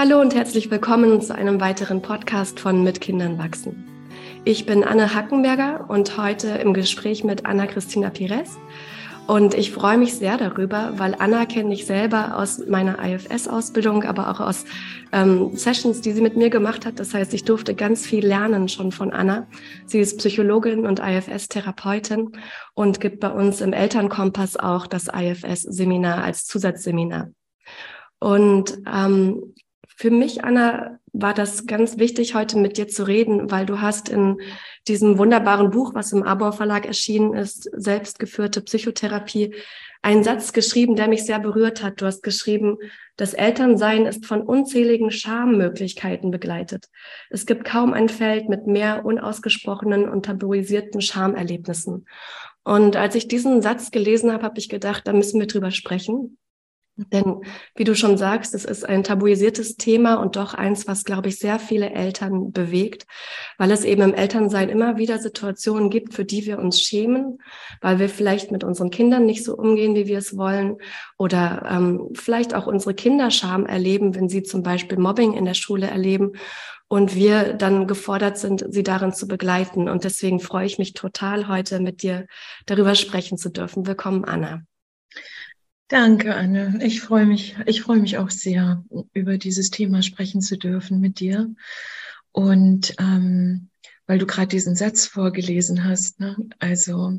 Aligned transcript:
Hallo 0.00 0.20
und 0.20 0.32
herzlich 0.32 0.70
willkommen 0.70 1.20
zu 1.22 1.34
einem 1.34 1.60
weiteren 1.60 2.02
Podcast 2.02 2.60
von 2.60 2.84
Mit 2.84 3.00
Kindern 3.00 3.36
wachsen. 3.36 3.84
Ich 4.44 4.64
bin 4.64 4.84
Anne 4.84 5.12
Hackenberger 5.12 5.86
und 5.90 6.16
heute 6.16 6.50
im 6.50 6.72
Gespräch 6.72 7.24
mit 7.24 7.46
Anna-Christina 7.46 8.10
Pires. 8.10 8.58
Und 9.26 9.54
ich 9.54 9.72
freue 9.72 9.98
mich 9.98 10.14
sehr 10.14 10.36
darüber, 10.36 10.92
weil 10.98 11.16
Anna 11.18 11.46
kenne 11.46 11.74
ich 11.74 11.84
selber 11.84 12.38
aus 12.38 12.64
meiner 12.68 13.04
IFS-Ausbildung, 13.04 14.04
aber 14.04 14.30
auch 14.30 14.38
aus 14.38 14.66
ähm, 15.10 15.56
Sessions, 15.56 16.00
die 16.00 16.12
sie 16.12 16.22
mit 16.22 16.36
mir 16.36 16.48
gemacht 16.48 16.86
hat. 16.86 17.00
Das 17.00 17.12
heißt, 17.12 17.34
ich 17.34 17.42
durfte 17.42 17.74
ganz 17.74 18.06
viel 18.06 18.24
lernen 18.24 18.68
schon 18.68 18.92
von 18.92 19.12
Anna. 19.12 19.48
Sie 19.86 19.98
ist 19.98 20.18
Psychologin 20.18 20.86
und 20.86 21.00
IFS-Therapeutin 21.00 22.38
und 22.74 23.00
gibt 23.00 23.18
bei 23.18 23.30
uns 23.30 23.60
im 23.60 23.72
Elternkompass 23.72 24.56
auch 24.56 24.86
das 24.86 25.08
IFS-Seminar 25.08 26.22
als 26.22 26.44
Zusatzseminar. 26.44 27.32
Und 28.20 28.78
ähm, 28.86 29.54
für 29.98 30.12
mich, 30.12 30.44
Anna, 30.44 31.00
war 31.12 31.34
das 31.34 31.66
ganz 31.66 31.98
wichtig, 31.98 32.36
heute 32.36 32.56
mit 32.56 32.78
dir 32.78 32.86
zu 32.86 33.02
reden, 33.02 33.50
weil 33.50 33.66
du 33.66 33.80
hast 33.80 34.08
in 34.08 34.40
diesem 34.86 35.18
wunderbaren 35.18 35.70
Buch, 35.70 35.92
was 35.92 36.12
im 36.12 36.22
Arbor 36.22 36.52
Verlag 36.52 36.86
erschienen 36.86 37.34
ist, 37.34 37.68
selbstgeführte 37.72 38.60
Psychotherapie, 38.60 39.56
einen 40.00 40.22
Satz 40.22 40.52
geschrieben, 40.52 40.94
der 40.94 41.08
mich 41.08 41.26
sehr 41.26 41.40
berührt 41.40 41.82
hat. 41.82 42.00
Du 42.00 42.06
hast 42.06 42.22
geschrieben, 42.22 42.76
das 43.16 43.34
Elternsein 43.34 44.06
ist 44.06 44.24
von 44.24 44.42
unzähligen 44.42 45.10
Schammöglichkeiten 45.10 46.30
begleitet. 46.30 46.86
Es 47.28 47.44
gibt 47.44 47.64
kaum 47.64 47.92
ein 47.92 48.08
Feld 48.08 48.48
mit 48.48 48.68
mehr 48.68 49.04
unausgesprochenen 49.04 50.08
und 50.08 50.26
tabuisierten 50.26 51.00
Schamerlebnissen. 51.00 52.06
Und 52.62 52.94
als 52.94 53.16
ich 53.16 53.26
diesen 53.26 53.62
Satz 53.62 53.90
gelesen 53.90 54.32
habe, 54.32 54.44
habe 54.44 54.60
ich 54.60 54.68
gedacht, 54.68 55.08
da 55.08 55.12
müssen 55.12 55.40
wir 55.40 55.48
drüber 55.48 55.72
sprechen. 55.72 56.38
Denn 56.98 57.42
wie 57.76 57.84
du 57.84 57.94
schon 57.94 58.18
sagst, 58.18 58.54
es 58.54 58.64
ist 58.64 58.84
ein 58.84 59.04
tabuisiertes 59.04 59.76
Thema 59.76 60.14
und 60.14 60.34
doch 60.34 60.52
eins, 60.54 60.88
was, 60.88 61.04
glaube 61.04 61.28
ich, 61.28 61.38
sehr 61.38 61.60
viele 61.60 61.90
Eltern 61.90 62.50
bewegt, 62.50 63.06
weil 63.56 63.70
es 63.70 63.84
eben 63.84 64.02
im 64.02 64.14
Elternsein 64.14 64.68
immer 64.68 64.96
wieder 64.96 65.18
Situationen 65.18 65.90
gibt, 65.90 66.12
für 66.14 66.24
die 66.24 66.44
wir 66.44 66.58
uns 66.58 66.80
schämen, 66.80 67.38
weil 67.80 68.00
wir 68.00 68.08
vielleicht 68.08 68.50
mit 68.50 68.64
unseren 68.64 68.90
Kindern 68.90 69.26
nicht 69.26 69.44
so 69.44 69.56
umgehen, 69.56 69.94
wie 69.94 70.08
wir 70.08 70.18
es 70.18 70.36
wollen 70.36 70.78
oder 71.16 71.68
ähm, 71.70 72.08
vielleicht 72.14 72.52
auch 72.52 72.66
unsere 72.66 72.94
Kinder 72.94 73.30
Scham 73.30 73.64
erleben, 73.64 74.16
wenn 74.16 74.28
sie 74.28 74.42
zum 74.42 74.64
Beispiel 74.64 74.98
Mobbing 74.98 75.34
in 75.34 75.44
der 75.44 75.54
Schule 75.54 75.86
erleben 75.86 76.32
und 76.88 77.14
wir 77.14 77.54
dann 77.54 77.86
gefordert 77.86 78.38
sind, 78.38 78.64
sie 78.70 78.82
darin 78.82 79.12
zu 79.12 79.28
begleiten. 79.28 79.88
Und 79.88 80.02
deswegen 80.02 80.40
freue 80.40 80.66
ich 80.66 80.78
mich 80.78 80.94
total, 80.94 81.46
heute 81.46 81.78
mit 81.78 82.02
dir 82.02 82.26
darüber 82.66 82.96
sprechen 82.96 83.38
zu 83.38 83.50
dürfen. 83.50 83.86
Willkommen, 83.86 84.24
Anna. 84.24 84.62
Danke, 85.88 86.34
Anne. 86.34 86.78
Ich 86.82 87.00
freue 87.00 87.24
mich, 87.24 87.56
ich 87.64 87.80
freue 87.80 87.98
mich 87.98 88.18
auch 88.18 88.28
sehr, 88.28 88.84
über 89.14 89.38
dieses 89.38 89.70
Thema 89.70 90.02
sprechen 90.02 90.42
zu 90.42 90.58
dürfen 90.58 91.00
mit 91.00 91.18
dir. 91.18 91.54
Und 92.30 92.94
ähm, 92.98 93.70
weil 94.06 94.18
du 94.18 94.26
gerade 94.26 94.48
diesen 94.48 94.76
Satz 94.76 95.06
vorgelesen 95.06 95.84
hast, 95.84 96.20
ne? 96.20 96.36
also 96.58 97.18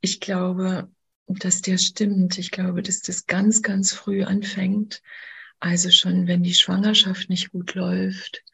ich 0.00 0.18
glaube, 0.18 0.90
dass 1.28 1.62
der 1.62 1.78
stimmt. 1.78 2.38
Ich 2.38 2.50
glaube, 2.50 2.82
dass 2.82 3.02
das 3.02 3.26
ganz, 3.26 3.62
ganz 3.62 3.92
früh 3.92 4.24
anfängt. 4.24 5.00
Also 5.60 5.90
schon, 5.90 6.26
wenn 6.26 6.42
die 6.42 6.54
Schwangerschaft 6.54 7.28
nicht 7.30 7.52
gut 7.52 7.74
läuft, 7.74 8.44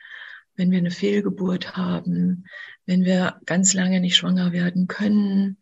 wenn 0.56 0.70
wir 0.70 0.78
eine 0.78 0.90
Fehlgeburt 0.90 1.76
haben, 1.76 2.44
wenn 2.84 3.04
wir 3.04 3.40
ganz 3.46 3.72
lange 3.72 4.00
nicht 4.00 4.16
schwanger 4.16 4.52
werden 4.52 4.88
können, 4.88 5.56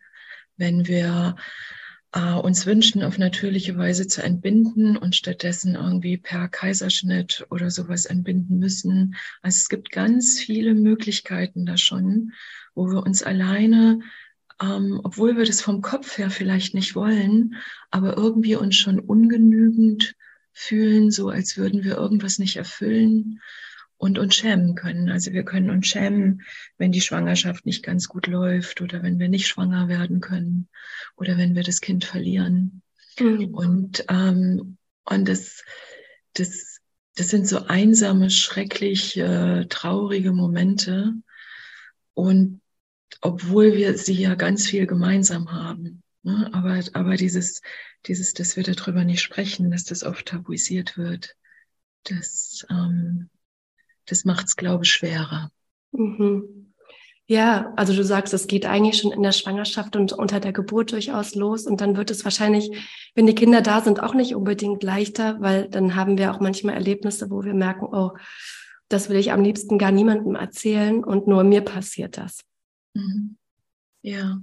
wenn 0.56 0.86
wir 0.88 1.36
äh, 2.12 2.34
uns 2.34 2.66
wünschen, 2.66 3.02
auf 3.02 3.18
natürliche 3.18 3.76
Weise 3.76 4.06
zu 4.06 4.22
entbinden 4.22 4.96
und 4.96 5.16
stattdessen 5.16 5.74
irgendwie 5.74 6.18
per 6.18 6.48
Kaiserschnitt 6.48 7.46
oder 7.50 7.70
sowas 7.70 8.04
entbinden 8.04 8.58
müssen. 8.58 9.16
Also 9.40 9.56
es 9.56 9.68
gibt 9.68 9.90
ganz 9.90 10.38
viele 10.38 10.74
Möglichkeiten 10.74 11.66
da 11.66 11.76
schon, 11.76 12.32
wo 12.74 12.88
wir 12.90 13.02
uns 13.02 13.22
alleine, 13.22 14.00
ähm, 14.60 15.00
obwohl 15.02 15.36
wir 15.36 15.44
das 15.44 15.60
vom 15.60 15.80
Kopf 15.82 16.18
her 16.18 16.30
vielleicht 16.30 16.74
nicht 16.74 16.94
wollen, 16.94 17.56
aber 17.90 18.16
irgendwie 18.16 18.56
uns 18.56 18.76
schon 18.76 19.00
ungenügend 19.00 20.14
fühlen, 20.52 21.10
so 21.10 21.30
als 21.30 21.56
würden 21.56 21.82
wir 21.82 21.96
irgendwas 21.96 22.38
nicht 22.38 22.56
erfüllen 22.56 23.40
und 24.02 24.18
uns 24.18 24.34
schämen 24.34 24.74
können. 24.74 25.10
Also 25.10 25.32
wir 25.32 25.44
können 25.44 25.70
uns 25.70 25.86
schämen, 25.86 26.42
wenn 26.76 26.90
die 26.90 27.00
Schwangerschaft 27.00 27.66
nicht 27.66 27.84
ganz 27.84 28.08
gut 28.08 28.26
läuft 28.26 28.80
oder 28.80 29.00
wenn 29.04 29.20
wir 29.20 29.28
nicht 29.28 29.46
schwanger 29.46 29.86
werden 29.86 30.20
können 30.20 30.68
oder 31.14 31.38
wenn 31.38 31.54
wir 31.54 31.62
das 31.62 31.80
Kind 31.80 32.04
verlieren. 32.04 32.82
Mhm. 33.20 33.54
Und, 33.54 34.04
ähm, 34.08 34.76
und 35.04 35.28
das, 35.28 35.62
das, 36.32 36.80
das 37.14 37.28
sind 37.28 37.46
so 37.46 37.66
einsame, 37.66 38.30
schrecklich 38.30 39.16
äh, 39.18 39.66
traurige 39.66 40.32
Momente. 40.32 41.12
Und 42.12 42.60
obwohl 43.20 43.76
wir 43.76 43.96
sie 43.96 44.20
ja 44.20 44.34
ganz 44.34 44.66
viel 44.66 44.88
gemeinsam 44.88 45.52
haben. 45.52 46.02
Ne? 46.24 46.50
Aber, 46.52 46.80
aber 46.94 47.14
dieses, 47.14 47.62
dieses, 48.06 48.34
dass 48.34 48.56
wir 48.56 48.64
darüber 48.64 49.04
nicht 49.04 49.22
sprechen, 49.22 49.70
dass 49.70 49.84
das 49.84 50.02
oft 50.02 50.26
tabuisiert 50.26 50.98
wird, 50.98 51.36
das, 52.02 52.66
ähm, 52.68 53.30
das 54.06 54.24
macht 54.24 54.46
es, 54.46 54.56
glaube 54.56 54.84
ich, 54.84 54.92
schwerer. 54.92 55.50
Mhm. 55.92 56.72
Ja, 57.26 57.72
also 57.76 57.94
du 57.94 58.04
sagst, 58.04 58.34
es 58.34 58.46
geht 58.46 58.66
eigentlich 58.66 59.00
schon 59.00 59.12
in 59.12 59.22
der 59.22 59.32
Schwangerschaft 59.32 59.96
und 59.96 60.12
unter 60.12 60.40
der 60.40 60.52
Geburt 60.52 60.92
durchaus 60.92 61.34
los 61.34 61.66
und 61.66 61.80
dann 61.80 61.96
wird 61.96 62.10
es 62.10 62.24
wahrscheinlich, 62.24 62.70
wenn 63.14 63.26
die 63.26 63.34
Kinder 63.34 63.62
da 63.62 63.80
sind, 63.80 64.02
auch 64.02 64.12
nicht 64.12 64.34
unbedingt 64.34 64.82
leichter, 64.82 65.40
weil 65.40 65.68
dann 65.68 65.94
haben 65.94 66.18
wir 66.18 66.32
auch 66.32 66.40
manchmal 66.40 66.74
Erlebnisse, 66.74 67.30
wo 67.30 67.44
wir 67.44 67.54
merken, 67.54 67.86
oh, 67.86 68.12
das 68.88 69.08
will 69.08 69.16
ich 69.16 69.32
am 69.32 69.42
liebsten 69.42 69.78
gar 69.78 69.92
niemandem 69.92 70.34
erzählen 70.34 71.02
und 71.02 71.26
nur 71.26 71.44
mir 71.44 71.62
passiert 71.62 72.18
das. 72.18 72.40
Mhm. 72.94 73.38
Ja, 74.02 74.42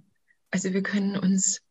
also 0.50 0.74
wir 0.74 0.82
können 0.82 1.18
uns 1.18 1.62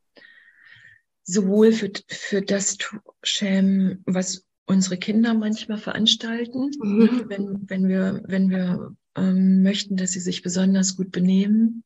sowohl 1.25 1.73
für, 1.73 1.91
für 2.09 2.43
das 2.43 2.79
schämen, 3.23 4.03
was 4.07 4.47
unsere 4.69 4.99
Kinder 4.99 5.35
manchmal 5.35 5.79
veranstalten, 5.79 6.71
mhm. 6.81 6.99
Ne, 6.99 7.25
wenn, 7.29 7.69
wenn 7.69 7.89
wir, 7.89 8.23
wenn 8.27 8.51
wir 8.51 8.95
ähm, 9.17 9.63
möchten, 9.63 9.97
dass 9.97 10.13
sie 10.13 10.21
sich 10.21 10.43
besonders 10.43 10.97
gut 10.97 11.11
benehmen. 11.11 11.85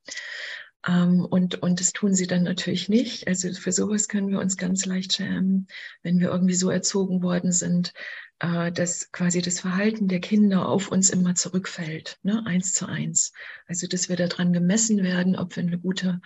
Ähm, 0.87 1.25
und, 1.25 1.62
und 1.62 1.81
das 1.81 1.93
tun 1.93 2.15
sie 2.15 2.26
dann 2.26 2.43
natürlich 2.43 2.88
nicht. 2.88 3.28
Also 3.28 3.53
für 3.53 3.72
sowas 3.72 4.09
können 4.09 4.28
wir 4.28 4.41
uns 4.41 4.56
ganz 4.56 4.84
leicht 4.84 5.15
schämen, 5.15 5.69
wenn 6.03 6.19
wir 6.19 6.31
irgendwie 6.31 6.54
so 6.54 6.70
erzogen 6.70 7.22
worden 7.22 7.53
sind, 7.53 7.93
äh, 8.41 8.72
dass 8.72 9.12
quasi 9.12 9.41
das 9.41 9.60
Verhalten 9.60 10.09
der 10.09 10.19
Kinder 10.19 10.69
auf 10.69 10.88
uns 10.88 11.10
immer 11.10 11.37
zurückfällt, 11.37 12.19
ne? 12.25 12.43
eins 12.47 12.75
zu 12.75 12.87
eins. 12.87 13.32
Also 13.69 13.87
dass 13.87 14.09
wir 14.09 14.16
daran 14.16 14.53
gemessen 14.53 15.04
werden, 15.04 15.37
ob 15.37 15.54
wir 15.54 15.62
eine 15.62 15.78
gute 15.78 16.20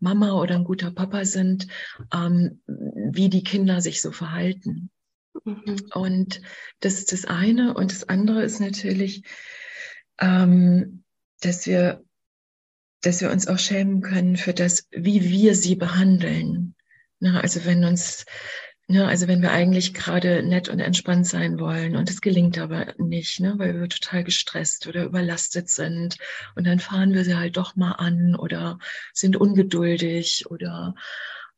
Mama 0.00 0.32
oder 0.32 0.56
ein 0.56 0.64
guter 0.64 0.90
Papa 0.90 1.24
sind, 1.24 1.68
ähm, 2.12 2.60
wie 2.66 3.28
die 3.28 3.44
Kinder 3.44 3.80
sich 3.80 4.00
so 4.00 4.10
verhalten. 4.10 4.90
Mhm. 5.44 5.76
Und 5.94 6.40
das 6.80 6.94
ist 6.94 7.12
das 7.12 7.24
eine. 7.24 7.74
Und 7.74 7.92
das 7.92 8.08
andere 8.08 8.42
ist 8.42 8.60
natürlich, 8.60 9.22
ähm, 10.18 11.04
dass 11.40 11.66
wir, 11.66 12.04
dass 13.02 13.20
wir 13.20 13.30
uns 13.30 13.48
auch 13.48 13.58
schämen 13.58 14.02
können 14.02 14.36
für 14.36 14.52
das, 14.52 14.86
wie 14.90 15.22
wir 15.30 15.54
sie 15.54 15.76
behandeln. 15.76 16.74
Na, 17.18 17.40
also 17.40 17.64
wenn 17.64 17.84
uns, 17.84 18.24
ne, 18.88 19.06
also 19.06 19.28
wenn 19.28 19.42
wir 19.42 19.52
eigentlich 19.52 19.94
gerade 19.94 20.42
nett 20.42 20.68
und 20.68 20.80
entspannt 20.80 21.26
sein 21.26 21.58
wollen 21.58 21.96
und 21.96 22.10
es 22.10 22.20
gelingt 22.20 22.58
aber 22.58 22.94
nicht, 22.98 23.40
ne, 23.40 23.54
weil 23.58 23.78
wir 23.78 23.88
total 23.88 24.24
gestresst 24.24 24.86
oder 24.86 25.04
überlastet 25.04 25.68
sind 25.70 26.16
und 26.56 26.66
dann 26.66 26.80
fahren 26.80 27.14
wir 27.14 27.24
sie 27.24 27.36
halt 27.36 27.56
doch 27.56 27.76
mal 27.76 27.92
an 27.92 28.34
oder 28.34 28.78
sind 29.12 29.36
ungeduldig 29.36 30.46
oder 30.50 30.94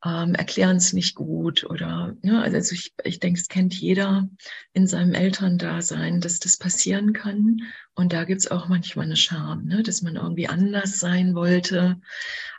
ähm, 0.05 0.35
erklären 0.35 0.77
es 0.77 0.93
nicht 0.93 1.15
gut 1.15 1.65
oder 1.65 2.17
ja, 2.23 2.33
ne, 2.33 2.43
also 2.43 2.75
ich, 2.75 2.93
ich 3.04 3.21
denke, 3.21 3.41
es 3.41 3.49
kennt 3.49 3.75
jeder 3.75 4.28
in 4.72 4.87
seinem 4.87 5.15
Elterndasein, 5.15 6.21
dass 6.21 6.41
das 6.41 6.57
passieren 6.57 7.13
kann. 7.13 7.63
Und 7.95 8.13
da 8.13 8.25
gibt's 8.25 8.51
auch 8.51 8.69
manchmal 8.69 9.07
eine 9.07 9.16
Scham, 9.16 9.65
ne, 9.65 9.83
dass 9.83 10.03
man 10.03 10.16
irgendwie 10.16 10.49
anders 10.49 10.99
sein 10.99 11.34
wollte, 11.34 12.01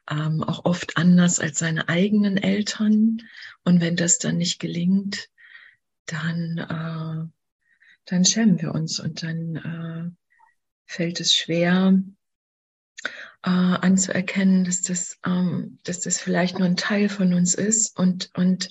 ähm, 0.09 0.43
auch 0.43 0.63
oft 0.63 0.95
anders 0.95 1.39
als 1.39 1.59
seine 1.59 1.89
eigenen 1.89 2.37
Eltern. 2.37 3.17
Und 3.65 3.81
wenn 3.81 3.97
das 3.97 4.19
dann 4.19 4.37
nicht 4.37 4.59
gelingt, 4.59 5.29
dann, 6.05 6.57
äh, 6.57 7.29
dann 8.05 8.25
schämen 8.25 8.61
wir 8.61 8.73
uns 8.73 8.99
und 8.99 9.23
dann 9.23 9.55
äh, 9.55 10.11
fällt 10.85 11.19
es 11.19 11.33
schwer, 11.33 11.99
äh, 13.43 13.49
anzuerkennen, 13.49 14.63
dass 14.63 14.81
das, 14.81 15.19
ähm, 15.25 15.77
dass 15.83 15.99
das 15.99 16.19
vielleicht 16.19 16.59
nur 16.59 16.67
ein 16.67 16.77
Teil 16.77 17.09
von 17.09 17.33
uns 17.33 17.53
ist 17.55 17.97
und, 17.99 18.29
und 18.35 18.69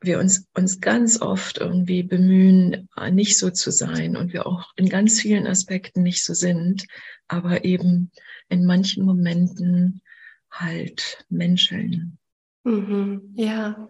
wir 0.00 0.18
uns, 0.18 0.48
uns 0.54 0.80
ganz 0.80 1.20
oft 1.20 1.58
irgendwie 1.58 2.02
bemühen, 2.02 2.88
äh, 2.96 3.10
nicht 3.10 3.38
so 3.38 3.50
zu 3.50 3.70
sein 3.70 4.16
und 4.16 4.32
wir 4.32 4.46
auch 4.46 4.72
in 4.76 4.88
ganz 4.88 5.20
vielen 5.20 5.46
Aspekten 5.46 6.02
nicht 6.02 6.24
so 6.24 6.34
sind, 6.34 6.86
aber 7.28 7.64
eben 7.64 8.10
in 8.48 8.64
manchen 8.64 9.04
Momenten 9.04 10.02
halt 10.50 11.24
menscheln. 11.28 12.18
Mhm, 12.64 13.32
ja, 13.36 13.88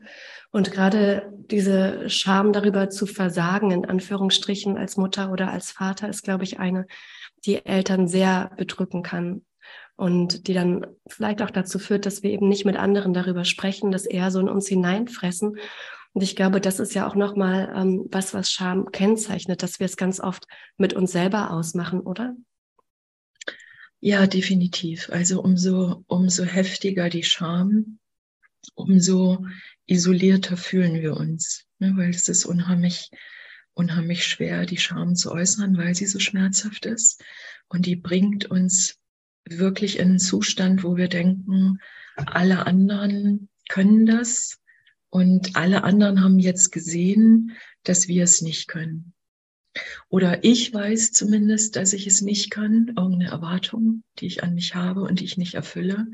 und 0.52 0.70
gerade 0.70 1.32
diese 1.50 2.08
Scham 2.10 2.52
darüber 2.52 2.90
zu 2.90 3.06
versagen, 3.06 3.70
in 3.70 3.84
Anführungsstrichen 3.84 4.76
als 4.76 4.96
Mutter 4.96 5.32
oder 5.32 5.50
als 5.50 5.72
Vater, 5.72 6.08
ist, 6.08 6.22
glaube 6.22 6.44
ich, 6.44 6.60
eine, 6.60 6.86
die 7.46 7.64
Eltern 7.64 8.06
sehr 8.06 8.52
bedrücken 8.56 9.02
kann 9.02 9.42
und 10.00 10.48
die 10.48 10.54
dann 10.54 10.86
vielleicht 11.08 11.42
auch 11.42 11.50
dazu 11.50 11.78
führt, 11.78 12.06
dass 12.06 12.22
wir 12.22 12.30
eben 12.30 12.48
nicht 12.48 12.64
mit 12.64 12.76
anderen 12.76 13.12
darüber 13.12 13.44
sprechen, 13.44 13.92
das 13.92 14.06
eher 14.06 14.30
so 14.30 14.40
in 14.40 14.48
uns 14.48 14.66
hineinfressen. 14.66 15.58
Und 16.14 16.22
ich 16.22 16.34
glaube, 16.34 16.62
das 16.62 16.80
ist 16.80 16.94
ja 16.94 17.06
auch 17.06 17.14
nochmal 17.14 17.70
ähm, 17.76 18.06
was, 18.10 18.32
was 18.32 18.50
Scham 18.50 18.90
kennzeichnet, 18.92 19.62
dass 19.62 19.78
wir 19.78 19.84
es 19.84 19.98
ganz 19.98 20.18
oft 20.18 20.46
mit 20.78 20.94
uns 20.94 21.12
selber 21.12 21.50
ausmachen, 21.50 22.00
oder? 22.00 22.34
Ja, 24.00 24.26
definitiv. 24.26 25.10
Also 25.10 25.42
umso, 25.42 26.02
umso 26.06 26.44
heftiger 26.44 27.10
die 27.10 27.22
Scham, 27.22 27.98
umso 28.74 29.44
isolierter 29.84 30.56
fühlen 30.56 31.02
wir 31.02 31.14
uns, 31.14 31.66
ne? 31.78 31.92
weil 31.96 32.08
es 32.08 32.26
ist 32.30 32.46
unheimlich, 32.46 33.10
unheimlich 33.74 34.24
schwer, 34.24 34.64
die 34.64 34.78
Scham 34.78 35.14
zu 35.14 35.30
äußern, 35.30 35.76
weil 35.76 35.94
sie 35.94 36.06
so 36.06 36.20
schmerzhaft 36.20 36.86
ist. 36.86 37.22
Und 37.68 37.84
die 37.84 37.96
bringt 37.96 38.50
uns 38.50 38.99
wirklich 39.48 39.98
in 39.98 40.08
einen 40.08 40.18
Zustand, 40.18 40.84
wo 40.84 40.96
wir 40.96 41.08
denken, 41.08 41.78
alle 42.16 42.66
anderen 42.66 43.48
können 43.68 44.06
das 44.06 44.58
und 45.08 45.56
alle 45.56 45.84
anderen 45.84 46.22
haben 46.22 46.38
jetzt 46.38 46.70
gesehen, 46.70 47.52
dass 47.82 48.08
wir 48.08 48.24
es 48.24 48.42
nicht 48.42 48.68
können. 48.68 49.12
Oder 50.08 50.44
ich 50.44 50.72
weiß 50.74 51.12
zumindest, 51.12 51.76
dass 51.76 51.92
ich 51.92 52.06
es 52.06 52.22
nicht 52.22 52.50
kann, 52.50 52.92
irgendeine 52.96 53.30
Erwartung, 53.30 54.02
die 54.18 54.26
ich 54.26 54.42
an 54.42 54.54
mich 54.54 54.74
habe 54.74 55.02
und 55.02 55.20
die 55.20 55.24
ich 55.24 55.36
nicht 55.36 55.54
erfülle. 55.54 56.08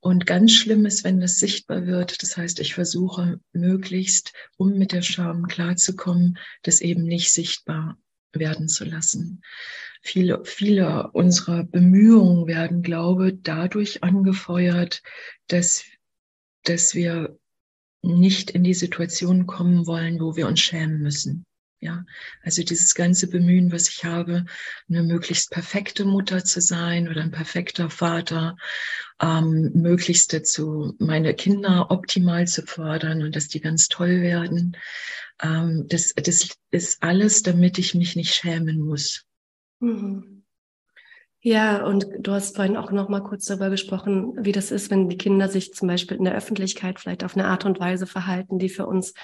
Und 0.00 0.26
ganz 0.26 0.52
schlimm 0.52 0.86
ist, 0.86 1.02
wenn 1.02 1.20
das 1.20 1.38
sichtbar 1.38 1.86
wird. 1.86 2.22
Das 2.22 2.36
heißt, 2.36 2.60
ich 2.60 2.74
versuche 2.74 3.40
möglichst, 3.52 4.32
um 4.56 4.78
mit 4.78 4.92
der 4.92 5.02
Scham 5.02 5.48
klarzukommen, 5.48 6.38
das 6.62 6.80
eben 6.80 7.02
nicht 7.02 7.32
sichtbar 7.32 7.98
werden 8.38 8.68
zu 8.68 8.84
lassen. 8.84 9.42
Viele, 10.02 10.44
viele 10.44 11.10
unserer 11.12 11.64
Bemühungen 11.64 12.46
werden, 12.46 12.82
glaube 12.82 13.30
ich, 13.30 13.38
dadurch 13.42 14.02
angefeuert, 14.02 15.02
dass, 15.48 15.84
dass 16.64 16.94
wir 16.94 17.38
nicht 18.02 18.50
in 18.50 18.62
die 18.62 18.74
Situation 18.74 19.46
kommen 19.46 19.86
wollen, 19.86 20.20
wo 20.20 20.36
wir 20.36 20.46
uns 20.46 20.60
schämen 20.60 21.00
müssen. 21.00 21.44
Ja, 21.80 22.04
also 22.42 22.64
dieses 22.64 22.96
ganze 22.96 23.28
Bemühen, 23.28 23.70
was 23.70 23.88
ich 23.88 24.04
habe, 24.04 24.46
eine 24.88 25.04
möglichst 25.04 25.52
perfekte 25.52 26.04
Mutter 26.04 26.42
zu 26.44 26.60
sein 26.60 27.08
oder 27.08 27.22
ein 27.22 27.30
perfekter 27.30 27.88
Vater, 27.88 28.56
ähm, 29.20 29.70
möglichst 29.74 30.32
dazu 30.32 30.96
meine 30.98 31.34
Kinder 31.34 31.92
optimal 31.92 32.48
zu 32.48 32.62
fördern 32.62 33.22
und 33.22 33.36
dass 33.36 33.46
die 33.46 33.60
ganz 33.60 33.86
toll 33.86 34.22
werden. 34.22 34.76
Ähm, 35.40 35.86
das, 35.88 36.14
das 36.14 36.48
ist 36.72 37.02
alles, 37.02 37.42
damit 37.44 37.78
ich 37.78 37.94
mich 37.94 38.16
nicht 38.16 38.34
schämen 38.34 38.80
muss. 38.80 39.24
Mhm. 39.78 40.42
Ja, 41.40 41.84
und 41.84 42.08
du 42.18 42.32
hast 42.32 42.56
vorhin 42.56 42.76
auch 42.76 42.90
noch 42.90 43.08
mal 43.08 43.22
kurz 43.22 43.44
darüber 43.44 43.70
gesprochen, 43.70 44.34
wie 44.44 44.50
das 44.50 44.72
ist, 44.72 44.90
wenn 44.90 45.08
die 45.08 45.16
Kinder 45.16 45.48
sich 45.48 45.72
zum 45.72 45.86
Beispiel 45.86 46.16
in 46.16 46.24
der 46.24 46.34
Öffentlichkeit 46.34 46.98
vielleicht 46.98 47.22
auf 47.22 47.36
eine 47.36 47.46
Art 47.46 47.64
und 47.64 47.78
Weise 47.78 48.08
verhalten, 48.08 48.58
die 48.58 48.68
für 48.68 48.86
uns 48.86 49.14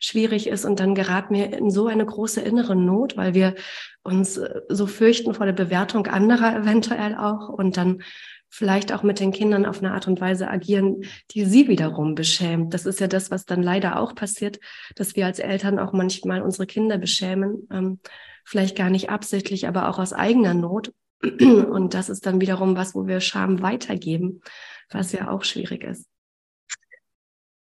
schwierig 0.00 0.48
ist. 0.48 0.64
Und 0.64 0.80
dann 0.80 0.94
geraten 0.94 1.34
wir 1.34 1.52
in 1.52 1.70
so 1.70 1.86
eine 1.86 2.04
große 2.04 2.40
innere 2.40 2.76
Not, 2.76 3.16
weil 3.16 3.34
wir 3.34 3.54
uns 4.02 4.36
äh, 4.36 4.60
so 4.68 4.86
fürchten 4.86 5.34
vor 5.34 5.46
der 5.46 5.52
Bewertung 5.52 6.06
anderer 6.06 6.56
eventuell 6.56 7.14
auch 7.14 7.48
und 7.48 7.76
dann 7.76 8.02
vielleicht 8.48 8.92
auch 8.92 9.02
mit 9.02 9.20
den 9.20 9.32
Kindern 9.32 9.66
auf 9.66 9.80
eine 9.80 9.92
Art 9.92 10.06
und 10.06 10.20
Weise 10.20 10.48
agieren, 10.48 11.02
die 11.32 11.44
sie 11.44 11.68
wiederum 11.68 12.14
beschämt. 12.14 12.72
Das 12.72 12.86
ist 12.86 13.00
ja 13.00 13.06
das, 13.06 13.30
was 13.30 13.44
dann 13.44 13.62
leider 13.62 14.00
auch 14.00 14.14
passiert, 14.14 14.60
dass 14.94 15.16
wir 15.16 15.26
als 15.26 15.38
Eltern 15.38 15.78
auch 15.78 15.92
manchmal 15.92 16.42
unsere 16.42 16.66
Kinder 16.66 16.96
beschämen, 16.96 17.66
ähm, 17.70 18.00
vielleicht 18.44 18.76
gar 18.76 18.90
nicht 18.90 19.10
absichtlich, 19.10 19.66
aber 19.66 19.88
auch 19.88 19.98
aus 19.98 20.12
eigener 20.12 20.54
Not. 20.54 20.92
Und 21.22 21.94
das 21.94 22.08
ist 22.08 22.26
dann 22.26 22.40
wiederum 22.40 22.76
was, 22.76 22.94
wo 22.94 23.06
wir 23.06 23.20
Scham 23.20 23.62
weitergeben, 23.62 24.40
was 24.90 25.12
ja 25.12 25.28
auch 25.28 25.44
schwierig 25.44 25.82
ist. 25.82 26.06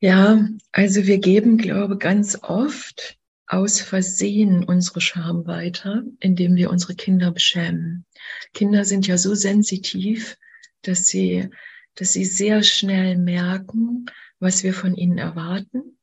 Ja, 0.04 0.50
also 0.72 1.06
wir 1.06 1.20
geben, 1.20 1.60
glaube 1.60 1.96
ganz 1.96 2.40
oft 2.42 3.20
aus 3.46 3.82
Versehen 3.82 4.64
unsere 4.64 5.00
Scham 5.00 5.46
weiter, 5.46 6.02
indem 6.20 6.56
wir 6.56 6.72
unsere 6.72 6.96
Kinder 6.96 7.30
beschämen. 7.30 8.06
Kinder 8.52 8.84
sind 8.84 9.06
ja 9.06 9.20
so 9.20 9.36
sensitiv, 9.36 10.40
dass 10.82 11.06
sie, 11.06 11.50
dass 11.94 12.14
sie 12.14 12.26
sehr 12.26 12.64
schnell 12.64 13.16
merken, 13.16 14.08
was 14.40 14.64
wir 14.64 14.74
von 14.74 14.96
ihnen 14.96 15.20
erwarten 15.20 16.00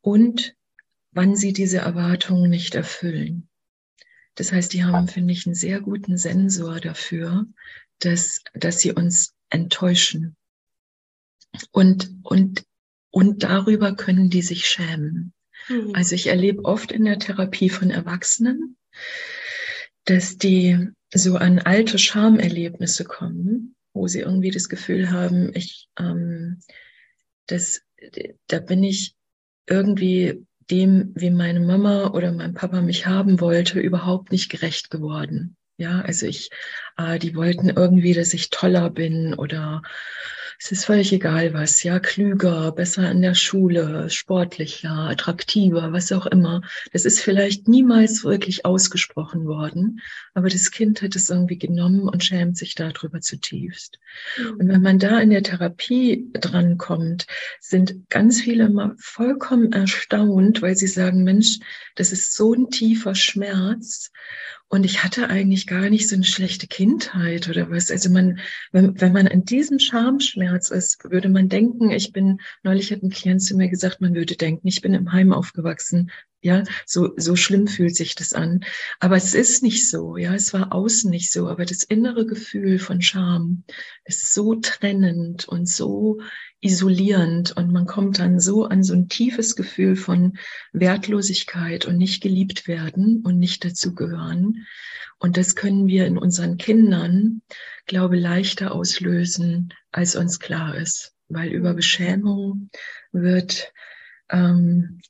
und 0.00 0.56
wann 1.12 1.36
sie 1.36 1.52
diese 1.52 1.78
Erwartungen 1.78 2.50
nicht 2.50 2.74
erfüllen. 2.74 3.48
Das 4.34 4.50
heißt, 4.50 4.72
die 4.72 4.82
haben, 4.82 5.06
finde 5.06 5.32
ich, 5.32 5.46
einen 5.46 5.54
sehr 5.54 5.80
guten 5.80 6.16
Sensor 6.18 6.80
dafür, 6.80 7.46
dass, 8.00 8.40
dass 8.52 8.80
sie 8.80 8.90
uns 8.90 9.32
enttäuschen. 9.48 10.34
Und, 11.70 12.10
und, 12.24 12.66
und 13.16 13.44
darüber 13.44 13.94
können 13.94 14.28
die 14.28 14.42
sich 14.42 14.66
schämen. 14.66 15.32
Mhm. 15.68 15.92
Also 15.94 16.14
ich 16.14 16.26
erlebe 16.26 16.66
oft 16.66 16.92
in 16.92 17.06
der 17.06 17.18
Therapie 17.18 17.70
von 17.70 17.90
Erwachsenen, 17.90 18.76
dass 20.04 20.36
die 20.36 20.90
so 21.14 21.36
an 21.36 21.58
alte 21.58 21.98
Schamerlebnisse 21.98 23.04
kommen, 23.04 23.74
wo 23.94 24.06
sie 24.06 24.20
irgendwie 24.20 24.50
das 24.50 24.68
Gefühl 24.68 25.12
haben, 25.12 25.50
ich, 25.54 25.88
ähm, 25.98 26.60
das, 27.46 27.80
da 28.48 28.58
bin 28.58 28.84
ich 28.84 29.14
irgendwie 29.66 30.44
dem, 30.70 31.12
wie 31.14 31.30
meine 31.30 31.60
Mama 31.60 32.08
oder 32.08 32.32
mein 32.32 32.52
Papa 32.52 32.82
mich 32.82 33.06
haben 33.06 33.40
wollte, 33.40 33.80
überhaupt 33.80 34.30
nicht 34.30 34.50
gerecht 34.50 34.90
geworden. 34.90 35.56
Ja, 35.78 36.02
also 36.02 36.26
ich, 36.26 36.50
äh, 36.96 37.18
die 37.18 37.34
wollten 37.34 37.68
irgendwie, 37.68 38.14
dass 38.14 38.34
ich 38.34 38.50
toller 38.50 38.90
bin 38.90 39.34
oder 39.34 39.82
es 40.58 40.72
ist 40.72 40.86
völlig 40.86 41.12
egal 41.12 41.52
was, 41.52 41.82
ja, 41.82 41.98
klüger, 42.00 42.72
besser 42.72 43.10
in 43.10 43.20
der 43.20 43.34
Schule, 43.34 44.08
sportlicher, 44.08 44.90
attraktiver, 44.90 45.92
was 45.92 46.12
auch 46.12 46.26
immer. 46.26 46.62
Das 46.92 47.04
ist 47.04 47.20
vielleicht 47.20 47.68
niemals 47.68 48.24
wirklich 48.24 48.64
ausgesprochen 48.64 49.44
worden, 49.44 50.00
aber 50.34 50.48
das 50.48 50.70
Kind 50.70 51.02
hat 51.02 51.14
es 51.14 51.28
irgendwie 51.28 51.58
genommen 51.58 52.08
und 52.08 52.24
schämt 52.24 52.56
sich 52.56 52.74
darüber 52.74 53.20
zutiefst. 53.20 53.98
Mhm. 54.38 54.50
Und 54.52 54.68
wenn 54.68 54.82
man 54.82 54.98
da 54.98 55.20
in 55.20 55.30
der 55.30 55.42
Therapie 55.42 56.30
drankommt, 56.32 57.26
sind 57.60 58.08
ganz 58.08 58.40
viele 58.40 58.70
mal 58.70 58.94
vollkommen 58.98 59.72
erstaunt, 59.72 60.62
weil 60.62 60.76
sie 60.76 60.88
sagen, 60.88 61.22
Mensch, 61.22 61.58
das 61.96 62.12
ist 62.12 62.34
so 62.34 62.54
ein 62.54 62.70
tiefer 62.70 63.14
Schmerz 63.14 64.10
und 64.68 64.84
ich 64.84 65.04
hatte 65.04 65.28
eigentlich 65.28 65.66
gar 65.66 65.90
nicht 65.90 66.08
so 66.08 66.16
eine 66.16 66.24
schlechte 66.24 66.66
Kindheit 66.66 66.85
oder 67.48 67.70
was. 67.70 67.90
Also 67.90 68.10
man, 68.10 68.38
wenn, 68.72 69.00
wenn 69.00 69.12
man 69.12 69.28
an 69.28 69.44
diesem 69.44 69.78
Schamschmerz 69.78 70.70
ist, 70.70 71.02
würde 71.10 71.28
man 71.28 71.48
denken, 71.48 71.90
ich 71.90 72.12
bin, 72.12 72.40
neulich 72.62 72.92
hat 72.92 73.02
ein 73.02 73.10
Klient 73.10 73.42
zu 73.42 73.56
mir 73.56 73.68
gesagt, 73.68 74.00
man 74.00 74.14
würde 74.14 74.36
denken, 74.36 74.66
ich 74.68 74.80
bin 74.80 74.94
im 74.94 75.12
Heim 75.12 75.32
aufgewachsen. 75.32 76.10
Ja, 76.46 76.62
so, 76.86 77.12
so 77.16 77.34
schlimm 77.34 77.66
fühlt 77.66 77.96
sich 77.96 78.14
das 78.14 78.32
an. 78.32 78.64
Aber 79.00 79.16
es 79.16 79.34
ist 79.34 79.64
nicht 79.64 79.90
so. 79.90 80.16
Ja, 80.16 80.32
es 80.32 80.52
war 80.52 80.72
außen 80.72 81.10
nicht 81.10 81.32
so. 81.32 81.48
Aber 81.48 81.64
das 81.64 81.82
innere 81.82 82.24
Gefühl 82.24 82.78
von 82.78 83.02
Scham 83.02 83.64
ist 84.04 84.32
so 84.32 84.54
trennend 84.54 85.48
und 85.48 85.68
so 85.68 86.20
isolierend 86.60 87.56
und 87.56 87.72
man 87.72 87.86
kommt 87.86 88.20
dann 88.20 88.38
so 88.38 88.64
an 88.64 88.84
so 88.84 88.94
ein 88.94 89.08
tiefes 89.08 89.56
Gefühl 89.56 89.96
von 89.96 90.38
Wertlosigkeit 90.72 91.84
und 91.84 91.96
nicht 91.98 92.22
geliebt 92.22 92.68
werden 92.68 93.22
und 93.24 93.40
nicht 93.40 93.64
dazugehören. 93.64 94.68
Und 95.18 95.36
das 95.38 95.56
können 95.56 95.88
wir 95.88 96.06
in 96.06 96.16
unseren 96.16 96.58
Kindern, 96.58 97.42
glaube 97.86 98.16
leichter 98.16 98.70
auslösen, 98.70 99.74
als 99.90 100.14
uns 100.14 100.38
klar 100.38 100.76
ist, 100.76 101.12
weil 101.28 101.48
über 101.48 101.74
Beschämung 101.74 102.70
wird 103.10 103.72
ähm, 104.30 105.00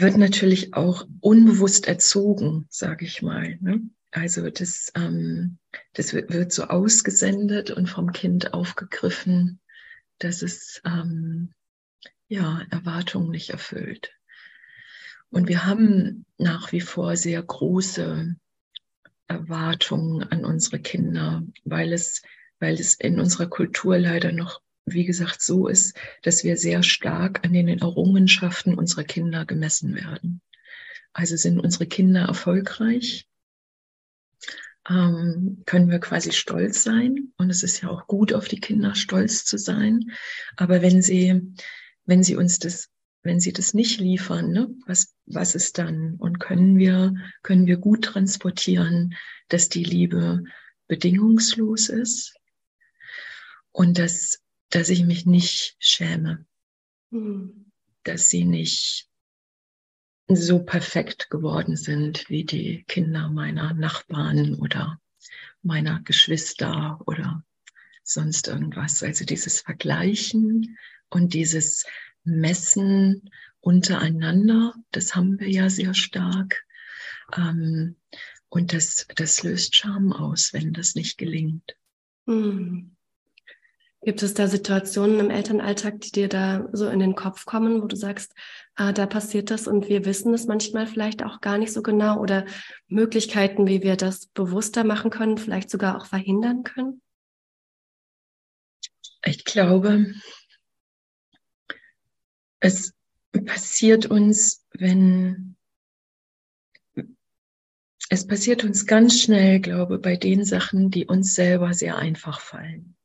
wird 0.00 0.16
natürlich 0.16 0.74
auch 0.74 1.06
unbewusst 1.20 1.86
erzogen, 1.86 2.66
sage 2.70 3.04
ich 3.04 3.22
mal. 3.22 3.58
Ne? 3.60 3.82
Also 4.10 4.48
das, 4.48 4.92
ähm, 4.94 5.58
das 5.92 6.14
wird, 6.14 6.52
so 6.52 6.64
ausgesendet 6.64 7.70
und 7.70 7.88
vom 7.88 8.12
Kind 8.12 8.54
aufgegriffen 8.54 9.60
dass 10.18 10.42
es 10.42 10.80
ähm, 10.84 11.52
ja, 12.28 12.62
Erwartungen 12.70 13.30
nicht 13.30 13.50
erfüllt. 13.50 14.12
Und 15.30 15.48
wir 15.48 15.66
haben 15.66 16.26
nach 16.38 16.72
wie 16.72 16.80
vor 16.80 17.16
sehr 17.16 17.42
große 17.42 18.36
Erwartungen 19.26 20.22
an 20.22 20.44
unsere 20.44 20.78
Kinder, 20.78 21.42
weil 21.64 21.92
es, 21.92 22.22
weil 22.60 22.74
es 22.74 22.94
in 22.94 23.18
unserer 23.18 23.46
Kultur 23.46 23.98
leider 23.98 24.32
noch, 24.32 24.60
wie 24.86 25.04
gesagt, 25.04 25.42
so 25.42 25.68
ist, 25.68 25.96
dass 26.22 26.44
wir 26.44 26.56
sehr 26.56 26.82
stark 26.82 27.44
an 27.44 27.52
den 27.52 27.68
Errungenschaften 27.68 28.74
unserer 28.74 29.04
Kinder 29.04 29.44
gemessen 29.44 29.94
werden. 29.94 30.40
Also 31.12 31.36
sind 31.36 31.60
unsere 31.60 31.86
Kinder 31.86 32.22
erfolgreich, 32.22 33.28
ähm, 34.88 35.62
können 35.64 35.90
wir 35.90 35.98
quasi 35.98 36.32
stolz 36.32 36.82
sein. 36.82 37.32
Und 37.36 37.50
es 37.50 37.62
ist 37.62 37.80
ja 37.80 37.88
auch 37.88 38.06
gut, 38.06 38.32
auf 38.32 38.48
die 38.48 38.60
Kinder 38.60 38.94
stolz 38.94 39.44
zu 39.44 39.58
sein. 39.58 40.12
Aber 40.56 40.82
wenn 40.82 41.02
sie, 41.02 41.54
wenn 42.04 42.22
sie 42.22 42.36
uns 42.36 42.58
das, 42.58 42.90
wenn 43.22 43.40
sie 43.40 43.52
das 43.52 43.72
nicht 43.72 44.00
liefern, 44.00 44.50
ne, 44.50 44.68
was, 44.86 45.14
was 45.24 45.54
ist 45.54 45.78
dann? 45.78 46.16
Und 46.16 46.40
können 46.40 46.78
wir, 46.78 47.14
können 47.42 47.66
wir 47.66 47.78
gut 47.78 48.04
transportieren, 48.04 49.14
dass 49.48 49.70
die 49.70 49.84
Liebe 49.84 50.44
bedingungslos 50.88 51.88
ist 51.88 52.34
und 53.72 53.98
dass, 53.98 54.40
dass 54.74 54.88
ich 54.88 55.04
mich 55.04 55.24
nicht 55.24 55.76
schäme, 55.78 56.44
mhm. 57.10 57.70
dass 58.02 58.28
sie 58.28 58.44
nicht 58.44 59.08
so 60.26 60.64
perfekt 60.64 61.30
geworden 61.30 61.76
sind 61.76 62.28
wie 62.28 62.44
die 62.44 62.82
Kinder 62.88 63.28
meiner 63.28 63.72
Nachbarn 63.72 64.56
oder 64.56 65.00
meiner 65.62 66.02
Geschwister 66.02 67.00
oder 67.06 67.44
sonst 68.02 68.48
irgendwas. 68.48 69.04
Also 69.04 69.24
dieses 69.24 69.60
Vergleichen 69.60 70.76
und 71.08 71.34
dieses 71.34 71.86
Messen 72.24 73.30
untereinander, 73.60 74.74
das 74.90 75.14
haben 75.14 75.38
wir 75.38 75.48
ja 75.48 75.70
sehr 75.70 75.94
stark. 75.94 76.64
Ähm, 77.36 77.94
und 78.48 78.72
das, 78.72 79.06
das 79.14 79.44
löst 79.44 79.76
Scham 79.76 80.12
aus, 80.12 80.52
wenn 80.52 80.72
das 80.72 80.96
nicht 80.96 81.16
gelingt. 81.16 81.76
Hm. 82.26 82.93
Gibt 84.04 84.22
es 84.22 84.34
da 84.34 84.48
Situationen 84.48 85.18
im 85.18 85.30
Elternalltag, 85.30 86.00
die 86.02 86.12
dir 86.12 86.28
da 86.28 86.68
so 86.72 86.88
in 86.88 86.98
den 86.98 87.14
Kopf 87.14 87.46
kommen, 87.46 87.80
wo 87.80 87.86
du 87.86 87.96
sagst, 87.96 88.34
ah, 88.74 88.92
da 88.92 89.06
passiert 89.06 89.50
das 89.50 89.66
und 89.66 89.88
wir 89.88 90.04
wissen 90.04 90.34
es 90.34 90.46
manchmal 90.46 90.86
vielleicht 90.86 91.22
auch 91.22 91.40
gar 91.40 91.56
nicht 91.56 91.72
so 91.72 91.82
genau 91.82 92.20
oder 92.20 92.44
Möglichkeiten, 92.86 93.66
wie 93.66 93.82
wir 93.82 93.96
das 93.96 94.26
bewusster 94.26 94.84
machen 94.84 95.10
können, 95.10 95.38
vielleicht 95.38 95.70
sogar 95.70 95.96
auch 95.96 96.04
verhindern 96.04 96.64
können? 96.64 97.00
Ich 99.24 99.46
glaube, 99.46 100.12
es 102.60 102.92
passiert 103.46 104.04
uns, 104.04 104.66
wenn 104.74 105.56
es 108.10 108.26
passiert 108.26 108.64
uns 108.64 108.84
ganz 108.84 109.22
schnell, 109.22 109.60
glaube 109.60 109.98
bei 109.98 110.16
den 110.16 110.44
Sachen, 110.44 110.90
die 110.90 111.06
uns 111.06 111.34
selber 111.34 111.72
sehr 111.72 111.96
einfach 111.96 112.40
fallen. 112.40 112.96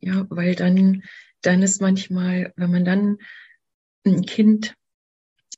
Ja, 0.00 0.26
weil 0.28 0.54
dann, 0.54 1.02
dann 1.42 1.62
ist 1.62 1.80
manchmal, 1.80 2.52
wenn 2.56 2.70
man 2.70 2.84
dann 2.84 3.18
ein 4.04 4.24
Kind 4.24 4.74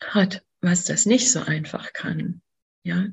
hat, 0.02 0.44
was 0.60 0.84
das 0.84 1.06
nicht 1.06 1.30
so 1.30 1.40
einfach 1.40 1.92
kann, 1.92 2.42
ja. 2.82 3.08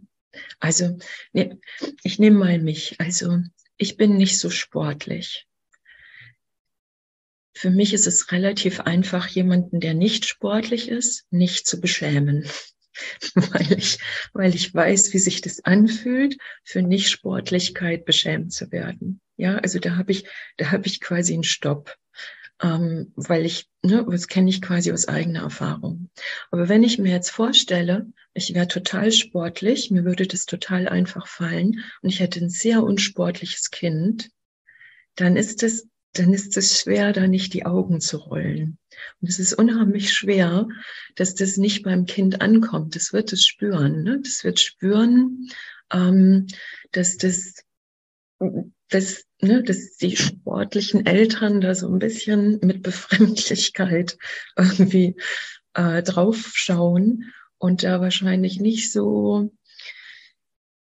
Also, 0.59 0.97
ne, 1.31 1.59
ich 2.03 2.19
nehme 2.19 2.37
mal 2.37 2.59
mich. 2.59 2.99
Also, 2.99 3.39
ich 3.77 3.97
bin 3.97 4.17
nicht 4.17 4.39
so 4.39 4.49
sportlich. 4.49 5.47
Für 7.53 7.69
mich 7.69 7.93
ist 7.93 8.05
es 8.05 8.31
relativ 8.31 8.81
einfach, 8.81 9.27
jemanden, 9.27 9.79
der 9.79 9.93
nicht 9.93 10.25
sportlich 10.25 10.89
ist, 10.89 11.25
nicht 11.31 11.65
zu 11.67 11.79
beschämen. 11.79 12.49
weil 13.35 13.77
ich, 13.77 13.99
weil 14.33 14.55
ich 14.55 14.73
weiß, 14.73 15.13
wie 15.13 15.19
sich 15.19 15.41
das 15.41 15.63
anfühlt, 15.63 16.37
für 16.63 16.81
Nichtsportlichkeit 16.81 18.05
beschämt 18.05 18.53
zu 18.53 18.71
werden. 18.71 19.21
Ja, 19.37 19.57
also 19.57 19.79
da 19.79 19.95
habe 19.97 20.11
ich, 20.11 20.27
da 20.57 20.71
habe 20.71 20.87
ich 20.87 21.01
quasi 21.01 21.33
einen 21.33 21.43
Stopp, 21.43 21.95
ähm, 22.61 23.11
weil 23.15 23.45
ich, 23.45 23.69
ne, 23.83 24.05
das 24.09 24.27
kenne 24.27 24.49
ich 24.49 24.61
quasi 24.61 24.91
aus 24.91 25.07
eigener 25.07 25.41
Erfahrung. 25.41 26.09
Aber 26.51 26.69
wenn 26.69 26.83
ich 26.83 26.97
mir 26.97 27.11
jetzt 27.11 27.31
vorstelle, 27.31 28.07
ich 28.33 28.53
wäre 28.53 28.67
total 28.67 29.11
sportlich, 29.11 29.91
mir 29.91 30.05
würde 30.05 30.27
das 30.27 30.45
total 30.45 30.87
einfach 30.87 31.27
fallen 31.27 31.83
und 32.01 32.09
ich 32.09 32.19
hätte 32.19 32.39
ein 32.39 32.49
sehr 32.49 32.83
unsportliches 32.83 33.71
Kind, 33.71 34.29
dann 35.15 35.35
ist 35.35 35.63
es 35.63 35.87
dann 36.17 36.33
ist 36.33 36.55
es 36.57 36.79
schwer, 36.79 37.13
da 37.13 37.27
nicht 37.27 37.53
die 37.53 37.65
Augen 37.65 37.99
zu 37.99 38.17
rollen. 38.17 38.77
Und 39.21 39.29
es 39.29 39.39
ist 39.39 39.53
unheimlich 39.53 40.13
schwer, 40.13 40.67
dass 41.15 41.35
das 41.35 41.57
nicht 41.57 41.83
beim 41.83 42.05
Kind 42.05 42.41
ankommt. 42.41 42.95
Das 42.95 43.13
wird 43.13 43.33
es 43.33 43.45
spüren. 43.45 44.03
Ne? 44.03 44.21
Das 44.23 44.43
wird 44.43 44.59
spüren, 44.59 45.49
ähm, 45.91 46.47
dass 46.91 47.17
das, 47.17 47.55
dass, 48.89 49.25
ne, 49.41 49.63
dass 49.63 49.97
die 49.97 50.15
sportlichen 50.15 51.05
Eltern 51.05 51.61
da 51.61 51.75
so 51.75 51.87
ein 51.87 51.99
bisschen 51.99 52.59
mit 52.61 52.83
Befremdlichkeit 52.83 54.17
irgendwie 54.57 55.15
äh, 55.73 56.03
draufschauen 56.03 57.33
und 57.57 57.83
da 57.83 58.01
wahrscheinlich 58.01 58.59
nicht 58.59 58.91
so 58.91 59.51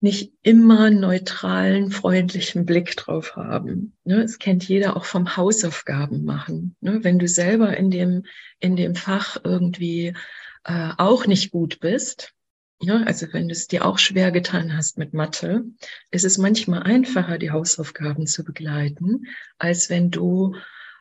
nicht 0.01 0.33
immer 0.43 0.91
neutralen, 0.91 1.89
freundlichen 1.89 2.65
Blick 2.67 2.95
drauf 2.95 3.35
haben. 3.35 3.97
Ne, 4.03 4.21
es 4.21 4.37
kennt 4.37 4.67
jeder 4.67 4.95
auch 4.95 5.05
vom 5.05 5.35
Hausaufgaben 5.35 6.25
machen. 6.25 6.75
Ne, 6.79 7.03
wenn 7.03 7.17
du 7.17 7.27
selber 7.27 7.75
in 7.75 7.89
dem, 7.89 8.23
in 8.59 8.75
dem 8.75 8.93
Fach 8.93 9.37
irgendwie 9.43 10.13
äh, 10.63 10.91
auch 10.97 11.25
nicht 11.25 11.49
gut 11.49 11.79
bist, 11.79 12.33
ja, 12.81 13.03
also 13.03 13.27
wenn 13.31 13.47
du 13.47 13.53
es 13.53 13.67
dir 13.67 13.85
auch 13.85 13.97
schwer 13.97 14.31
getan 14.31 14.75
hast 14.75 14.97
mit 14.97 15.13
Mathe, 15.13 15.63
ist 16.11 16.25
es 16.25 16.37
manchmal 16.37 16.83
einfacher, 16.83 17.37
die 17.37 17.51
Hausaufgaben 17.51 18.27
zu 18.27 18.43
begleiten, 18.43 19.27
als 19.57 19.89
wenn 19.89 20.11
du 20.11 20.55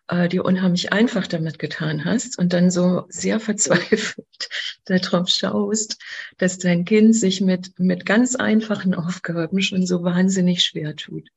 äh, 0.09 0.29
dir 0.29 0.45
unheimlich 0.45 0.93
einfach 0.93 1.27
damit 1.27 1.59
getan 1.59 2.05
hast 2.05 2.39
und 2.39 2.53
dann 2.53 2.71
so 2.71 3.07
sehr 3.09 3.41
verzweifelt 3.41 4.49
darauf 4.85 5.29
schaust, 5.29 6.01
dass 6.39 6.59
dein 6.59 6.85
Kind 6.85 7.17
sich 7.17 7.41
mit, 7.41 7.79
mit 7.79 8.07
ganz 8.07 8.37
einfachen 8.37 8.95
Aufgaben 8.95 9.61
schon 9.63 9.87
so 9.87 10.05
wahnsinnig 10.05 10.63
schwer 10.63 10.95
tut. 10.95 11.29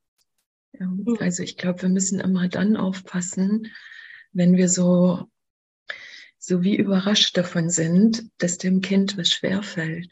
Ja, 0.78 0.86
mhm. 0.86 1.16
also 1.20 1.42
ich 1.42 1.56
glaube, 1.56 1.82
wir 1.82 1.88
müssen 1.88 2.20
immer 2.20 2.48
dann 2.48 2.76
aufpassen, 2.76 3.72
wenn 4.32 4.56
wir 4.56 4.68
so, 4.68 5.28
so 6.38 6.62
wie 6.62 6.76
überrascht 6.76 7.36
davon 7.36 7.70
sind, 7.70 8.24
dass 8.38 8.58
dem 8.58 8.82
Kind 8.82 9.16
was 9.16 9.30
schwer 9.30 9.62
fällt. 9.62 10.10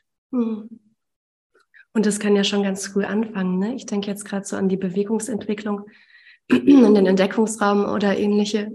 Und 1.93 2.05
das 2.05 2.21
kann 2.21 2.37
ja 2.37 2.45
schon 2.45 2.63
ganz 2.63 2.87
früh 2.87 3.05
anfangen. 3.05 3.59
Ne? 3.59 3.75
Ich 3.75 3.87
denke 3.87 4.09
jetzt 4.09 4.25
gerade 4.25 4.45
so 4.45 4.57
an 4.57 4.69
die 4.69 4.77
Bewegungsentwicklung 4.77 5.87
in 6.49 6.95
den 6.95 7.07
Entdeckungsraum 7.07 7.87
oder 7.87 8.19
ähnliche 8.19 8.71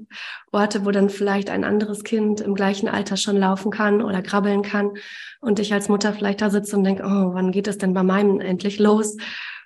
Orte, 0.52 0.86
wo 0.86 0.92
dann 0.92 1.10
vielleicht 1.10 1.50
ein 1.50 1.64
anderes 1.64 2.04
Kind 2.04 2.42
im 2.42 2.56
gleichen 2.56 2.90
Alter 2.90 3.18
schon 3.18 3.38
laufen 3.38 3.72
kann 3.72 4.02
oder 4.02 4.22
krabbeln 4.22 4.64
kann 4.64 4.92
und 5.40 5.60
ich 5.60 5.72
als 5.72 5.88
Mutter 5.88 6.14
vielleicht 6.14 6.42
da 6.42 6.50
sitze 6.50 6.76
und 6.76 6.84
denke, 6.84 7.04
oh, 7.04 7.34
wann 7.34 7.52
geht 7.52 7.68
es 7.68 7.78
denn 7.78 7.94
bei 7.94 8.04
meinem 8.04 8.42
endlich 8.42 8.80
los? 8.80 9.18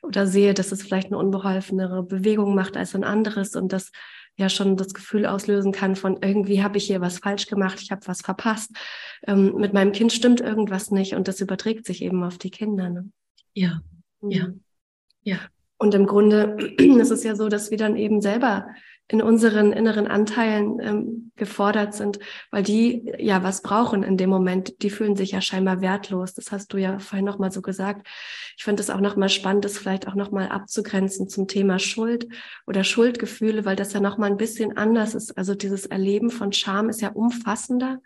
Oder 0.03 0.27
sehe, 0.27 0.53
dass 0.53 0.71
es 0.71 0.83
vielleicht 0.83 1.07
eine 1.07 1.17
unbeholfenere 1.17 2.03
Bewegung 2.03 2.53
macht 2.53 2.77
als 2.77 2.93
ein 2.93 3.03
anderes 3.03 3.55
und 3.55 3.73
das 3.73 3.91
ja 4.37 4.49
schon 4.49 4.77
das 4.77 4.93
Gefühl 4.93 5.25
auslösen 5.25 5.71
kann 5.71 5.95
von 5.95 6.17
irgendwie 6.21 6.61
habe 6.61 6.77
ich 6.77 6.85
hier 6.85 7.01
was 7.01 7.19
falsch 7.19 7.47
gemacht, 7.47 7.79
ich 7.81 7.91
habe 7.91 8.05
was 8.05 8.21
verpasst. 8.21 8.71
Ähm, 9.25 9.55
mit 9.55 9.73
meinem 9.73 9.91
Kind 9.91 10.11
stimmt 10.11 10.41
irgendwas 10.41 10.91
nicht 10.91 11.15
und 11.15 11.27
das 11.27 11.39
überträgt 11.39 11.85
sich 11.85 12.01
eben 12.01 12.23
auf 12.23 12.37
die 12.37 12.51
Kinder. 12.51 12.89
Ne? 12.89 13.09
Ja, 13.53 13.81
ja, 14.21 14.47
mhm. 14.47 14.63
ja. 15.23 15.37
Und 15.77 15.93
im 15.93 16.05
Grunde 16.05 16.57
ist 16.77 17.11
es 17.11 17.23
ja 17.23 17.35
so, 17.35 17.49
dass 17.49 17.71
wir 17.71 17.77
dann 17.77 17.95
eben 17.95 18.21
selber 18.21 18.67
in 19.07 19.21
unseren 19.21 19.71
inneren 19.71 20.07
Anteilen 20.07 20.79
ähm, 20.79 21.31
gefordert 21.35 21.93
sind, 21.93 22.19
weil 22.49 22.63
die 22.63 23.11
ja 23.19 23.43
was 23.43 23.61
brauchen 23.61 24.01
in 24.01 24.17
dem 24.17 24.31
Moment. 24.31 24.81
Die 24.81 24.89
fühlen 24.89 25.15
sich 25.15 25.31
ja 25.31 25.41
scheinbar 25.41 25.81
wertlos. 25.81 26.33
Das 26.33 26.51
hast 26.51 26.73
du 26.73 26.77
ja 26.77 26.97
vorhin 26.97 27.25
nochmal 27.25 27.51
so 27.51 27.61
gesagt. 27.61 28.07
Ich 28.57 28.63
finde 28.63 28.81
es 28.81 28.89
auch 28.89 29.01
nochmal 29.01 29.29
spannend, 29.29 29.63
das 29.63 29.77
vielleicht 29.77 30.07
auch 30.07 30.15
nochmal 30.15 30.49
abzugrenzen 30.49 31.29
zum 31.29 31.47
Thema 31.47 31.77
Schuld 31.77 32.27
oder 32.65 32.83
Schuldgefühle, 32.83 33.63
weil 33.63 33.75
das 33.75 33.93
ja 33.93 33.99
nochmal 33.99 34.31
ein 34.31 34.37
bisschen 34.37 34.75
anders 34.75 35.13
ist. 35.13 35.37
Also 35.37 35.53
dieses 35.53 35.85
Erleben 35.85 36.31
von 36.31 36.51
Scham 36.51 36.89
ist 36.89 37.01
ja 37.01 37.09
umfassender 37.09 37.99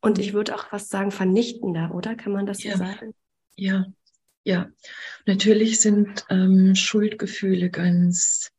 und 0.00 0.18
ich 0.18 0.34
würde 0.34 0.54
auch 0.54 0.66
fast 0.66 0.90
sagen 0.90 1.12
vernichtender, 1.12 1.94
oder? 1.94 2.14
Kann 2.14 2.32
man 2.32 2.44
das 2.44 2.62
ja. 2.62 2.72
so 2.72 2.78
sagen? 2.78 3.14
Ja, 3.56 3.86
ja, 4.44 4.68
natürlich 5.24 5.80
sind 5.80 6.26
ähm, 6.28 6.74
Schuldgefühle 6.74 7.70
ganz, 7.70 8.50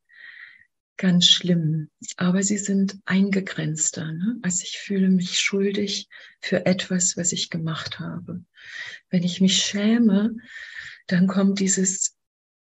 ganz 0.98 1.28
schlimm, 1.28 1.90
aber 2.18 2.44
sie 2.44 2.58
sind 2.58 3.00
eingegrenzter. 3.06 4.12
Ne? 4.12 4.38
Also 4.42 4.64
ich 4.64 4.78
fühle 4.78 5.10
mich 5.10 5.40
schuldig 5.40 6.08
für 6.40 6.66
etwas, 6.66 7.18
was 7.18 7.32
ich 7.32 7.50
gemacht 7.50 8.00
habe. 8.00 8.44
Wenn 9.10 9.24
ich 9.24 9.42
mich 9.42 9.58
schäme, 9.64 10.36
dann 11.08 11.28
kommt 11.28 11.60
dieses, 11.60 12.16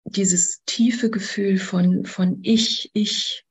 dieses 0.05 0.63
tiefe 0.65 1.11
Gefühl 1.11 1.59
von, 1.59 2.05
von 2.05 2.41
ich, 2.43 2.91
ich 2.95 3.45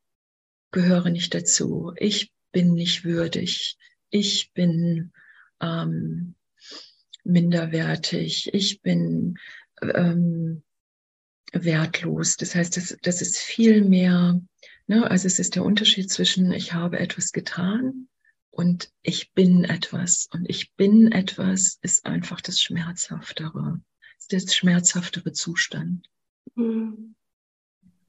gehöre 0.72 1.10
nicht 1.10 1.34
dazu, 1.34 1.94
ich 1.98 2.32
bin 2.52 2.74
nicht 2.74 3.04
würdig, 3.04 3.78
ich 4.10 4.52
bin 4.54 5.12
ähm, 5.60 6.36
minderwertig, 7.24 8.54
ich 8.54 8.82
bin 8.82 9.38
ähm, 9.82 10.64
wertlos. 11.52 12.38
Das 12.38 12.56
heißt, 12.56 12.78
das, 12.78 12.98
das 13.02 13.22
ist 13.22 13.38
viel 13.38 13.84
mehr, 13.84 14.40
ne, 14.88 15.10
also 15.10 15.28
es 15.28 15.40
ist 15.40 15.56
der 15.56 15.64
Unterschied 15.64 16.10
zwischen 16.10 16.52
ich 16.52 16.74
habe 16.74 17.00
etwas 17.00 17.32
getan 17.32 18.08
und 18.58 18.92
ich 19.04 19.34
bin 19.34 19.66
etwas. 19.66 20.28
Und 20.34 20.50
ich 20.50 20.74
bin 20.74 21.12
etwas 21.12 21.78
ist 21.84 22.06
einfach 22.06 22.42
das 22.42 22.60
Schmerzhaftere, 22.60 23.80
ist 24.18 24.32
der 24.32 24.40
schmerzhaftere 24.40 25.32
Zustand. 25.32 26.10
Mhm. 26.56 27.14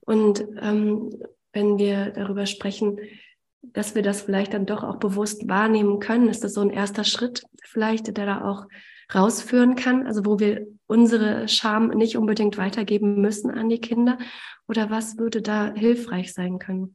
Und 0.00 0.40
ähm, 0.58 1.22
wenn 1.52 1.76
wir 1.76 2.12
darüber 2.12 2.46
sprechen, 2.46 2.98
dass 3.60 3.94
wir 3.94 4.02
das 4.02 4.22
vielleicht 4.22 4.54
dann 4.54 4.64
doch 4.64 4.82
auch 4.82 4.96
bewusst 4.96 5.48
wahrnehmen 5.48 6.00
können, 6.00 6.28
ist 6.28 6.44
das 6.44 6.54
so 6.54 6.62
ein 6.62 6.70
erster 6.70 7.04
Schritt 7.04 7.42
vielleicht, 7.62 8.06
der 8.16 8.24
da 8.24 8.48
auch 8.48 8.66
rausführen 9.14 9.74
kann, 9.76 10.06
also 10.06 10.24
wo 10.24 10.38
wir 10.38 10.66
unsere 10.86 11.48
Scham 11.48 11.88
nicht 11.88 12.16
unbedingt 12.16 12.58
weitergeben 12.58 13.20
müssen 13.20 13.50
an 13.50 13.68
die 13.68 13.80
Kinder? 13.80 14.18
Oder 14.66 14.90
was 14.90 15.18
würde 15.18 15.42
da 15.42 15.72
hilfreich 15.74 16.32
sein 16.32 16.58
können? 16.58 16.94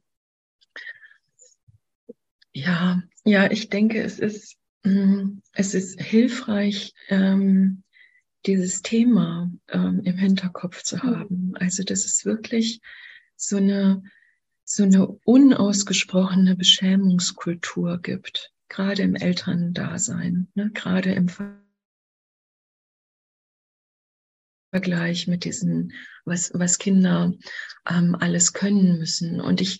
Ja, 2.52 3.02
ja, 3.24 3.50
ich 3.50 3.68
denke, 3.68 4.00
es 4.00 4.20
ist, 4.20 4.56
mm, 4.84 5.40
es 5.52 5.74
ist 5.74 6.00
hilfreich, 6.00 6.94
ähm, 7.08 7.82
dieses 8.46 8.82
Thema 8.82 9.50
ähm, 9.68 10.02
im 10.04 10.16
Hinterkopf 10.16 10.82
zu 10.82 10.96
mhm. 10.96 11.02
haben. 11.02 11.52
Also, 11.58 11.82
dass 11.82 12.04
es 12.04 12.24
wirklich 12.24 12.80
so 13.36 13.56
eine, 13.56 14.02
so 14.64 14.84
eine 14.84 15.06
unausgesprochene 15.06 16.56
Beschämungskultur 16.56 18.00
gibt, 18.00 18.52
gerade 18.68 19.02
im 19.02 19.14
Elterndasein, 19.14 20.48
ne? 20.54 20.70
gerade 20.72 21.12
im 21.12 21.28
Vergleich 24.74 25.28
mit 25.28 25.44
diesen, 25.44 25.92
was, 26.24 26.50
was 26.52 26.80
Kinder 26.80 27.32
ähm, 27.88 28.16
alles 28.18 28.52
können 28.54 28.98
müssen. 28.98 29.40
Und 29.40 29.60
ich, 29.60 29.78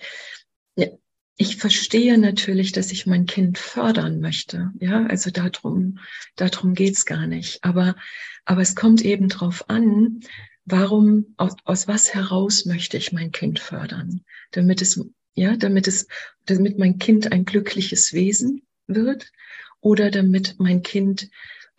ich 1.36 1.56
verstehe 1.56 2.16
natürlich, 2.16 2.70
dass 2.70 2.92
ich 2.92 3.04
mein 3.04 3.26
Kind 3.26 3.58
fördern 3.58 4.20
möchte. 4.20 4.70
Ja, 4.78 5.04
also 5.06 5.32
darum, 5.32 5.98
darum 6.36 6.74
geht's 6.74 7.06
gar 7.06 7.26
nicht. 7.26 7.64
Aber, 7.64 7.96
aber 8.44 8.60
es 8.60 8.76
kommt 8.76 9.04
eben 9.04 9.28
drauf 9.28 9.68
an, 9.68 10.20
warum, 10.64 11.34
aus, 11.38 11.54
aus 11.64 11.88
was 11.88 12.14
heraus 12.14 12.64
möchte 12.64 12.96
ich 12.96 13.10
mein 13.10 13.32
Kind 13.32 13.58
fördern? 13.58 14.20
Damit 14.52 14.80
es, 14.80 15.04
ja, 15.34 15.56
damit 15.56 15.88
es, 15.88 16.06
damit 16.46 16.78
mein 16.78 16.98
Kind 16.98 17.32
ein 17.32 17.44
glückliches 17.44 18.12
Wesen 18.12 18.62
wird 18.86 19.32
oder 19.80 20.12
damit 20.12 20.60
mein 20.60 20.84
Kind 20.84 21.30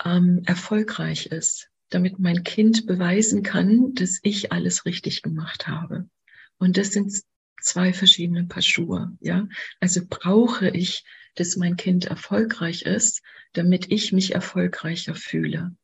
ähm, 0.03 0.41
erfolgreich 0.45 1.27
ist 1.27 1.69
damit 1.89 2.19
mein 2.19 2.43
Kind 2.43 2.85
beweisen 2.85 3.43
kann, 3.43 3.93
dass 3.93 4.19
ich 4.23 4.51
alles 4.51 4.85
richtig 4.85 5.21
gemacht 5.21 5.67
habe. 5.67 6.09
Und 6.57 6.77
das 6.77 6.91
sind 6.91 7.13
zwei 7.61 7.93
verschiedene 7.93 8.45
Paar 8.45 8.61
Schuhe, 8.61 9.15
ja. 9.19 9.47
Also 9.79 10.01
brauche 10.07 10.69
ich, 10.69 11.03
dass 11.35 11.57
mein 11.57 11.75
Kind 11.75 12.05
erfolgreich 12.05 12.83
ist, 12.83 13.21
damit 13.53 13.91
ich 13.91 14.11
mich 14.11 14.33
erfolgreicher 14.33 15.15
fühle. 15.15 15.75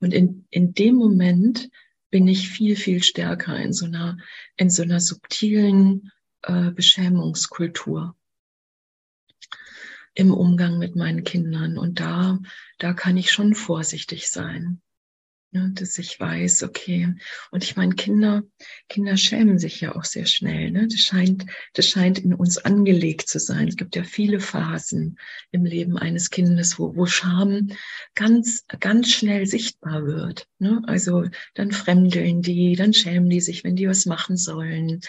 Und 0.00 0.14
in, 0.14 0.46
in 0.50 0.72
dem 0.74 0.94
Moment 0.94 1.68
bin 2.10 2.28
ich 2.28 2.48
viel, 2.48 2.76
viel 2.76 3.02
stärker 3.02 3.56
in 3.58 3.72
so 3.72 3.86
einer, 3.86 4.18
in 4.56 4.70
so 4.70 4.82
einer 4.82 5.00
subtilen 5.00 6.12
äh, 6.42 6.70
Beschämungskultur 6.70 8.16
im 10.14 10.32
Umgang 10.32 10.78
mit 10.78 10.94
meinen 10.94 11.24
Kindern. 11.24 11.76
Und 11.76 11.98
da, 11.98 12.38
da 12.78 12.92
kann 12.92 13.16
ich 13.16 13.32
schon 13.32 13.54
vorsichtig 13.54 14.30
sein. 14.30 14.80
Ne, 15.54 15.70
dass 15.72 15.98
ich 15.98 16.18
weiß, 16.18 16.64
okay. 16.64 17.14
Und 17.52 17.62
ich 17.62 17.76
meine, 17.76 17.94
Kinder, 17.94 18.42
Kinder 18.88 19.16
schämen 19.16 19.60
sich 19.60 19.80
ja 19.80 19.94
auch 19.94 20.02
sehr 20.02 20.26
schnell. 20.26 20.72
Ne? 20.72 20.88
Das 20.88 20.98
scheint, 20.98 21.46
das 21.74 21.86
scheint 21.86 22.18
in 22.18 22.34
uns 22.34 22.58
angelegt 22.58 23.28
zu 23.28 23.38
sein. 23.38 23.68
Es 23.68 23.76
gibt 23.76 23.94
ja 23.94 24.02
viele 24.02 24.40
Phasen 24.40 25.16
im 25.52 25.64
Leben 25.64 25.96
eines 25.96 26.30
Kindes, 26.30 26.76
wo, 26.80 26.96
wo 26.96 27.06
Scham 27.06 27.68
ganz, 28.16 28.64
ganz 28.80 29.12
schnell 29.12 29.46
sichtbar 29.46 30.04
wird. 30.06 30.48
Ne? 30.58 30.82
Also 30.88 31.26
dann 31.54 31.70
fremdeln 31.70 32.42
die, 32.42 32.74
dann 32.74 32.92
schämen 32.92 33.30
die 33.30 33.40
sich, 33.40 33.62
wenn 33.62 33.76
die 33.76 33.86
was 33.86 34.06
machen 34.06 34.36
sollen. 34.36 35.02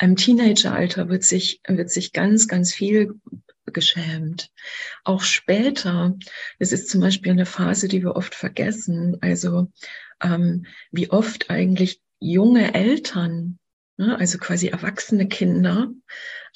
Im 0.00 0.16
Teenageralter 0.16 1.10
wird 1.10 1.22
sich, 1.22 1.60
wird 1.68 1.90
sich 1.90 2.12
ganz, 2.12 2.48
ganz 2.48 2.74
viel 2.74 3.20
geschämt. 3.72 4.50
Auch 5.04 5.22
später, 5.22 6.16
es 6.58 6.72
ist 6.72 6.88
zum 6.88 7.00
Beispiel 7.00 7.32
eine 7.32 7.46
Phase, 7.46 7.88
die 7.88 8.02
wir 8.02 8.16
oft 8.16 8.34
vergessen, 8.34 9.18
also 9.20 9.70
ähm, 10.22 10.66
wie 10.90 11.10
oft 11.10 11.50
eigentlich 11.50 12.00
junge 12.20 12.74
Eltern, 12.74 13.58
ne, 13.96 14.18
also 14.18 14.38
quasi 14.38 14.68
erwachsene 14.68 15.28
Kinder, 15.28 15.90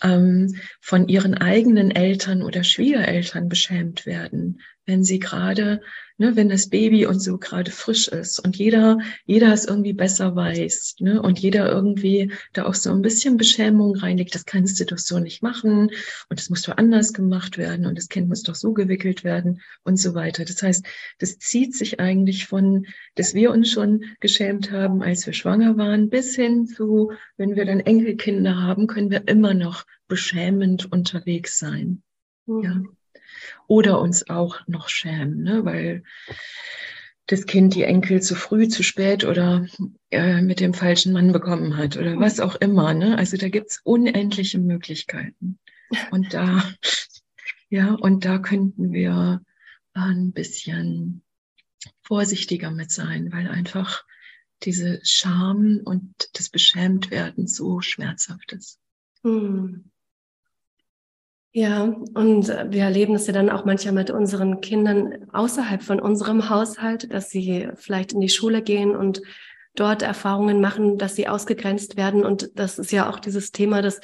ähm, 0.02 0.56
von 0.80 1.08
ihren 1.08 1.34
eigenen 1.34 1.90
Eltern 1.90 2.42
oder 2.42 2.64
Schwiegereltern 2.64 3.48
beschämt 3.48 4.06
werden, 4.06 4.60
wenn 4.84 5.04
sie 5.04 5.18
gerade 5.18 5.80
ne, 6.18 6.36
wenn 6.36 6.48
das 6.48 6.68
Baby 6.68 7.06
und 7.06 7.20
so 7.20 7.38
gerade 7.38 7.70
frisch 7.70 8.08
ist 8.08 8.38
und 8.38 8.56
jeder, 8.56 8.98
jeder 9.24 9.52
es 9.52 9.64
irgendwie 9.64 9.92
besser 9.92 10.34
weiß, 10.34 10.96
ne, 11.00 11.20
und 11.20 11.38
jeder 11.38 11.70
irgendwie 11.70 12.32
da 12.52 12.66
auch 12.66 12.74
so 12.74 12.90
ein 12.90 13.02
bisschen 13.02 13.36
Beschämung 13.36 13.96
reinlegt, 13.96 14.34
das 14.34 14.44
kannst 14.44 14.80
du 14.80 14.86
doch 14.86 14.98
so 14.98 15.18
nicht 15.18 15.42
machen 15.42 15.90
und 16.28 16.40
das 16.40 16.50
muss 16.50 16.62
doch 16.62 16.76
anders 16.76 17.12
gemacht 17.12 17.58
werden 17.58 17.86
und 17.86 17.98
das 17.98 18.08
Kind 18.08 18.28
muss 18.28 18.42
doch 18.42 18.54
so 18.54 18.72
gewickelt 18.72 19.24
werden 19.24 19.60
und 19.84 19.98
so 19.98 20.14
weiter. 20.14 20.44
Das 20.44 20.62
heißt, 20.62 20.86
das 21.18 21.38
zieht 21.38 21.74
sich 21.74 22.00
eigentlich 22.00 22.46
von, 22.46 22.86
dass 23.14 23.34
wir 23.34 23.50
uns 23.50 23.70
schon 23.70 24.04
geschämt 24.20 24.70
haben, 24.70 25.02
als 25.02 25.26
wir 25.26 25.32
schwanger 25.32 25.76
waren, 25.76 26.08
bis 26.08 26.34
hin 26.34 26.66
zu, 26.66 27.12
wenn 27.36 27.56
wir 27.56 27.64
dann 27.64 27.80
Enkelkinder 27.80 28.56
haben, 28.56 28.86
können 28.86 29.10
wir 29.10 29.28
immer 29.28 29.54
noch 29.54 29.84
beschämend 30.08 30.90
unterwegs 30.92 31.58
sein. 31.58 32.02
Mhm. 32.46 32.62
Ja 32.62 32.82
oder 33.66 34.00
uns 34.00 34.28
auch 34.28 34.60
noch 34.66 34.88
schämen, 34.88 35.42
ne? 35.42 35.64
weil 35.64 36.04
das 37.26 37.46
Kind 37.46 37.74
die 37.74 37.82
Enkel 37.82 38.22
zu 38.22 38.36
früh, 38.36 38.68
zu 38.68 38.84
spät 38.84 39.24
oder 39.24 39.66
äh, 40.10 40.40
mit 40.42 40.60
dem 40.60 40.74
falschen 40.74 41.12
Mann 41.12 41.32
bekommen 41.32 41.76
hat 41.76 41.96
oder 41.96 42.18
was 42.20 42.38
auch 42.38 42.54
immer. 42.56 42.94
Ne? 42.94 43.18
Also 43.18 43.36
da 43.36 43.48
gibt's 43.48 43.80
unendliche 43.82 44.58
Möglichkeiten. 44.58 45.58
Und 46.10 46.34
da, 46.34 46.62
ja, 47.68 47.94
und 47.94 48.24
da 48.24 48.38
könnten 48.38 48.92
wir 48.92 49.42
ein 49.92 50.32
bisschen 50.32 51.22
vorsichtiger 52.02 52.70
mit 52.70 52.92
sein, 52.92 53.32
weil 53.32 53.48
einfach 53.48 54.04
diese 54.62 55.00
Scham 55.02 55.80
und 55.84 56.14
das 56.34 56.48
Beschämtwerden 56.48 57.48
so 57.48 57.80
schmerzhaft 57.80 58.52
ist. 58.52 58.78
Hm. 59.26 59.90
Ja, 61.52 61.82
und 61.82 62.48
wir 62.48 62.82
erleben 62.82 63.16
es 63.16 63.26
ja 63.26 63.32
dann 63.32 63.50
auch 63.50 63.64
manchmal 63.64 63.94
mit 63.94 64.10
unseren 64.10 64.60
Kindern 64.60 65.26
außerhalb 65.32 65.82
von 65.82 65.98
unserem 65.98 66.48
Haushalt, 66.48 67.12
dass 67.12 67.30
sie 67.30 67.68
vielleicht 67.74 68.12
in 68.12 68.20
die 68.20 68.28
Schule 68.28 68.62
gehen 68.62 68.94
und 68.94 69.22
dort 69.74 70.02
Erfahrungen 70.02 70.60
machen, 70.60 70.96
dass 70.96 71.16
sie 71.16 71.26
ausgegrenzt 71.26 71.96
werden. 71.96 72.24
Und 72.24 72.50
das 72.54 72.78
ist 72.78 72.92
ja 72.92 73.10
auch 73.10 73.18
dieses 73.18 73.50
Thema, 73.50 73.82
dass 73.82 74.00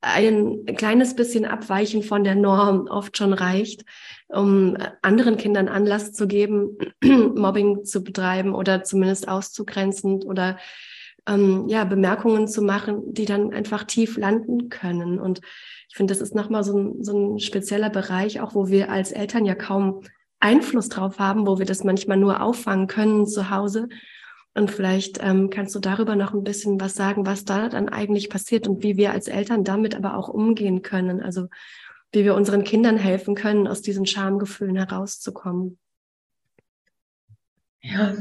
ein 0.00 0.64
kleines 0.76 1.14
bisschen 1.14 1.44
Abweichen 1.44 2.02
von 2.02 2.24
der 2.24 2.34
Norm 2.34 2.88
oft 2.88 3.16
schon 3.16 3.32
reicht, 3.32 3.84
um 4.28 4.76
anderen 5.02 5.36
Kindern 5.36 5.68
Anlass 5.68 6.12
zu 6.12 6.26
geben, 6.26 6.78
Mobbing 7.04 7.84
zu 7.84 8.02
betreiben 8.02 8.54
oder 8.54 8.82
zumindest 8.82 9.28
auszugrenzen 9.28 10.24
oder 10.24 10.58
ähm, 11.26 11.68
ja, 11.68 11.84
Bemerkungen 11.84 12.48
zu 12.48 12.62
machen, 12.62 13.14
die 13.14 13.24
dann 13.24 13.52
einfach 13.52 13.84
tief 13.84 14.16
landen 14.16 14.68
können. 14.68 15.18
Und 15.18 15.40
ich 15.88 15.96
finde, 15.96 16.12
das 16.12 16.20
ist 16.20 16.34
nochmal 16.34 16.64
so 16.64 16.78
ein, 16.78 17.02
so 17.02 17.16
ein 17.16 17.38
spezieller 17.38 17.90
Bereich, 17.90 18.40
auch 18.40 18.54
wo 18.54 18.68
wir 18.68 18.90
als 18.90 19.12
Eltern 19.12 19.44
ja 19.44 19.54
kaum 19.54 20.02
Einfluss 20.40 20.88
drauf 20.88 21.18
haben, 21.18 21.46
wo 21.46 21.58
wir 21.58 21.66
das 21.66 21.84
manchmal 21.84 22.18
nur 22.18 22.42
auffangen 22.42 22.86
können 22.86 23.26
zu 23.26 23.50
Hause. 23.50 23.88
Und 24.54 24.70
vielleicht 24.70 25.18
ähm, 25.22 25.50
kannst 25.50 25.74
du 25.74 25.80
darüber 25.80 26.14
noch 26.14 26.32
ein 26.32 26.44
bisschen 26.44 26.80
was 26.80 26.94
sagen, 26.94 27.26
was 27.26 27.44
da 27.44 27.68
dann 27.68 27.88
eigentlich 27.88 28.30
passiert 28.30 28.68
und 28.68 28.82
wie 28.82 28.96
wir 28.96 29.12
als 29.12 29.26
Eltern 29.26 29.64
damit 29.64 29.96
aber 29.96 30.16
auch 30.16 30.28
umgehen 30.28 30.82
können. 30.82 31.20
Also 31.20 31.48
wie 32.12 32.24
wir 32.24 32.34
unseren 32.34 32.62
Kindern 32.62 32.96
helfen 32.96 33.34
können, 33.34 33.66
aus 33.66 33.82
diesen 33.82 34.06
Schamgefühlen 34.06 34.76
herauszukommen. 34.76 35.78
Ja, 37.80 38.14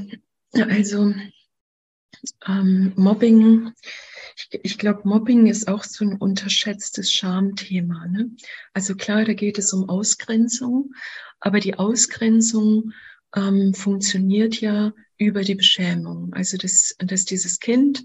also 0.54 1.14
ähm, 2.48 2.94
Mobbing 2.96 3.74
ich, 4.36 4.60
ich 4.64 4.78
glaube, 4.78 5.08
Mobbing 5.08 5.48
ist 5.48 5.68
auch 5.68 5.84
so 5.84 6.06
ein 6.06 6.18
unterschätztes 6.18 7.12
Schamthema. 7.12 8.08
Ne? 8.08 8.32
Also 8.74 8.96
klar, 8.96 9.26
da 9.26 9.34
geht 9.34 9.58
es 9.58 9.74
um 9.74 9.90
Ausgrenzung, 9.90 10.94
aber 11.40 11.60
die 11.60 11.76
Ausgrenzung 11.76 12.94
ähm, 13.36 13.74
funktioniert 13.74 14.60
ja 14.62 14.94
über 15.18 15.42
die 15.42 15.56
Beschämung. 15.56 16.34
Also 16.34 16.58
dass, 16.58 16.96
dass 17.00 17.26
dieses 17.26 17.60
Kind, 17.60 18.04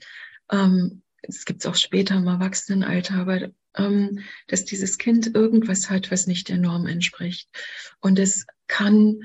ähm, 0.51 1.03
das 1.23 1.45
gibt 1.45 1.61
es 1.61 1.67
auch 1.67 1.75
später 1.75 2.17
im 2.17 2.27
Erwachsenenalter, 2.27 3.15
aber 3.15 3.49
ähm, 3.77 4.21
dass 4.47 4.65
dieses 4.65 4.99
Kind 4.99 5.35
irgendwas 5.35 5.91
hat, 5.91 6.11
was 6.11 6.27
nicht 6.27 6.49
der 6.49 6.59
Norm 6.59 6.87
entspricht. 6.87 7.49
Und 8.01 8.19
es 8.19 8.47
kann 8.67 9.23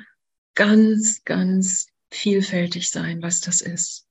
ganz, 0.55 1.23
ganz 1.23 1.87
vielfältig 2.11 2.89
sein, 2.89 3.21
was 3.21 3.41
das 3.41 3.61
ist. 3.61 4.02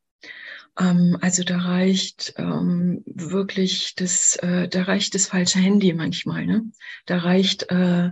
Ähm, 0.79 1.19
also 1.21 1.43
da 1.45 1.59
reicht 1.59 2.35
ähm, 2.39 3.03
wirklich 3.05 3.95
das, 3.95 4.37
äh, 4.37 4.69
da 4.69 4.83
reicht 4.85 5.15
das 5.15 5.27
falsche 5.27 5.59
Handy 5.59 5.93
manchmal. 5.93 6.47
Ne? 6.47 6.65
Da 7.07 7.19
reicht 7.19 7.71
äh, 7.71 8.11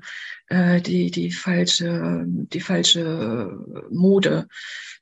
äh, 0.49 0.81
die 0.81 1.11
die 1.11 1.31
falsche 1.33 2.25
die 2.27 2.61
falsche 2.61 3.59
Mode. 3.91 4.49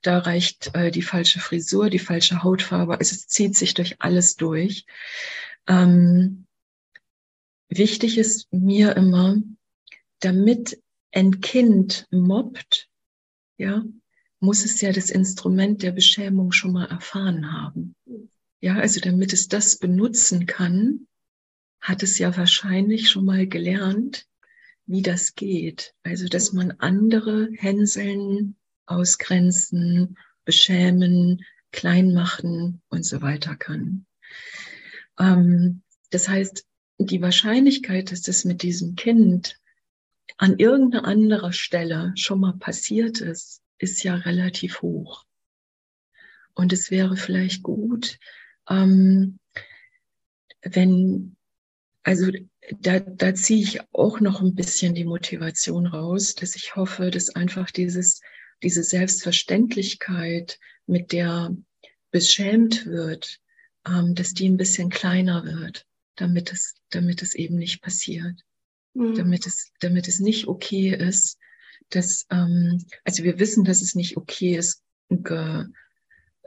Da 0.01 0.19
reicht 0.19 0.73
äh, 0.75 0.91
die 0.91 1.01
falsche 1.01 1.39
Frisur, 1.39 1.89
die 1.89 1.99
falsche 1.99 2.43
Hautfarbe. 2.43 2.97
Also 2.99 3.15
es 3.15 3.27
zieht 3.27 3.55
sich 3.55 3.73
durch 3.73 3.95
alles 3.99 4.35
durch. 4.35 4.85
Ähm, 5.67 6.45
wichtig 7.67 8.17
ist 8.17 8.51
mir 8.53 8.95
immer, 8.95 9.37
damit 10.19 10.81
ein 11.11 11.41
Kind 11.41 12.07
mobbt, 12.11 12.87
ja, 13.57 13.83
muss 14.39 14.63
es 14.63 14.79
ja 14.81 14.91
das 14.91 15.09
Instrument 15.09 15.83
der 15.83 15.91
Beschämung 15.91 16.51
schon 16.51 16.73
mal 16.73 16.85
erfahren 16.85 17.51
haben. 17.51 17.95
Ja, 18.61 18.75
also 18.75 18.99
damit 18.99 19.33
es 19.33 19.47
das 19.47 19.77
benutzen 19.77 20.45
kann, 20.45 21.07
hat 21.81 22.03
es 22.03 22.17
ja 22.19 22.35
wahrscheinlich 22.35 23.09
schon 23.09 23.25
mal 23.25 23.47
gelernt, 23.47 24.25
wie 24.85 25.01
das 25.01 25.35
geht. 25.35 25.93
Also, 26.03 26.27
dass 26.27 26.51
man 26.51 26.71
andere 26.71 27.49
hänseln, 27.53 28.55
ausgrenzen, 28.85 30.17
beschämen, 30.45 31.45
klein 31.71 32.13
machen 32.13 32.81
und 32.89 33.05
so 33.05 33.21
weiter 33.21 33.55
kann. 33.55 34.05
Ähm, 35.19 35.83
das 36.09 36.27
heißt, 36.27 36.65
die 36.97 37.21
Wahrscheinlichkeit, 37.21 38.11
dass 38.11 38.21
das 38.21 38.45
mit 38.45 38.63
diesem 38.63 38.95
Kind 38.95 39.59
an 40.37 40.57
irgendeiner 40.57 41.05
anderer 41.05 41.53
Stelle 41.53 42.13
schon 42.15 42.39
mal 42.39 42.53
passiert 42.53 43.21
ist, 43.21 43.58
ist 43.79 44.03
ja 44.03 44.15
relativ 44.15 44.81
hoch. 44.81 45.25
Und 46.53 46.73
es 46.73 46.91
wäre 46.91 47.17
vielleicht 47.17 47.63
gut, 47.63 48.19
ähm, 48.69 49.39
wenn, 50.61 51.35
also 52.03 52.31
da, 52.79 52.99
da 52.99 53.33
ziehe 53.33 53.63
ich 53.63 53.79
auch 53.93 54.19
noch 54.19 54.41
ein 54.41 54.55
bisschen 54.55 54.93
die 54.93 55.05
Motivation 55.05 55.87
raus, 55.87 56.35
dass 56.35 56.55
ich 56.55 56.75
hoffe, 56.75 57.11
dass 57.11 57.29
einfach 57.35 57.71
dieses, 57.71 58.21
diese 58.61 58.83
Selbstverständlichkeit, 58.83 60.59
mit 60.85 61.11
der 61.11 61.55
beschämt 62.11 62.85
wird, 62.85 63.39
ähm, 63.87 64.15
dass 64.15 64.33
die 64.33 64.49
ein 64.49 64.57
bisschen 64.57 64.89
kleiner 64.89 65.45
wird, 65.45 65.85
damit 66.15 66.51
es, 66.51 66.75
damit 66.89 67.21
es 67.21 67.35
eben 67.35 67.55
nicht 67.55 67.81
passiert. 67.81 68.43
Mhm. 68.93 69.15
Damit 69.15 69.45
es, 69.45 69.71
damit 69.79 70.07
es 70.07 70.19
nicht 70.19 70.47
okay 70.47 70.89
ist, 70.89 71.37
dass, 71.89 72.25
ähm, 72.29 72.85
also 73.03 73.23
wir 73.23 73.39
wissen, 73.39 73.63
dass 73.63 73.81
es 73.81 73.95
nicht 73.95 74.17
okay 74.17 74.55
ist, 74.55 74.83
ge, 75.09 75.65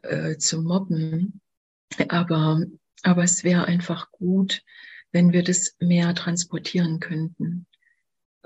äh, 0.02 0.36
zu 0.36 0.62
mobben, 0.62 1.40
aber, 2.08 2.62
aber 3.02 3.24
es 3.24 3.44
wäre 3.44 3.66
einfach 3.66 4.10
gut, 4.10 4.62
wenn 5.10 5.32
wir 5.32 5.42
das 5.42 5.76
mehr 5.78 6.14
transportieren 6.14 7.00
könnten, 7.00 7.66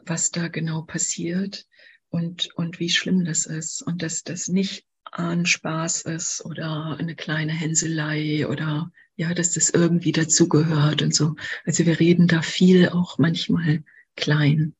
was 0.04 0.30
da 0.30 0.48
genau 0.48 0.82
passiert 0.82 1.66
und, 2.08 2.52
und 2.54 2.80
wie 2.80 2.90
schlimm 2.90 3.24
das 3.24 3.46
ist 3.46 3.82
und 3.82 4.02
dass 4.02 4.22
das 4.22 4.48
nicht 4.48 4.86
ein 5.12 5.46
Spaß 5.46 6.02
ist 6.02 6.44
oder 6.44 6.96
eine 6.98 7.14
kleine 7.14 7.52
Hänselei 7.52 8.46
oder 8.48 8.90
ja, 9.16 9.32
dass 9.32 9.52
das 9.52 9.70
irgendwie 9.70 10.12
dazugehört 10.12 11.02
und 11.02 11.14
so. 11.14 11.36
Also 11.64 11.86
wir 11.86 11.98
reden 11.98 12.28
da 12.28 12.42
viel 12.42 12.90
auch 12.90 13.18
manchmal 13.18 13.82
klein. 14.14 14.74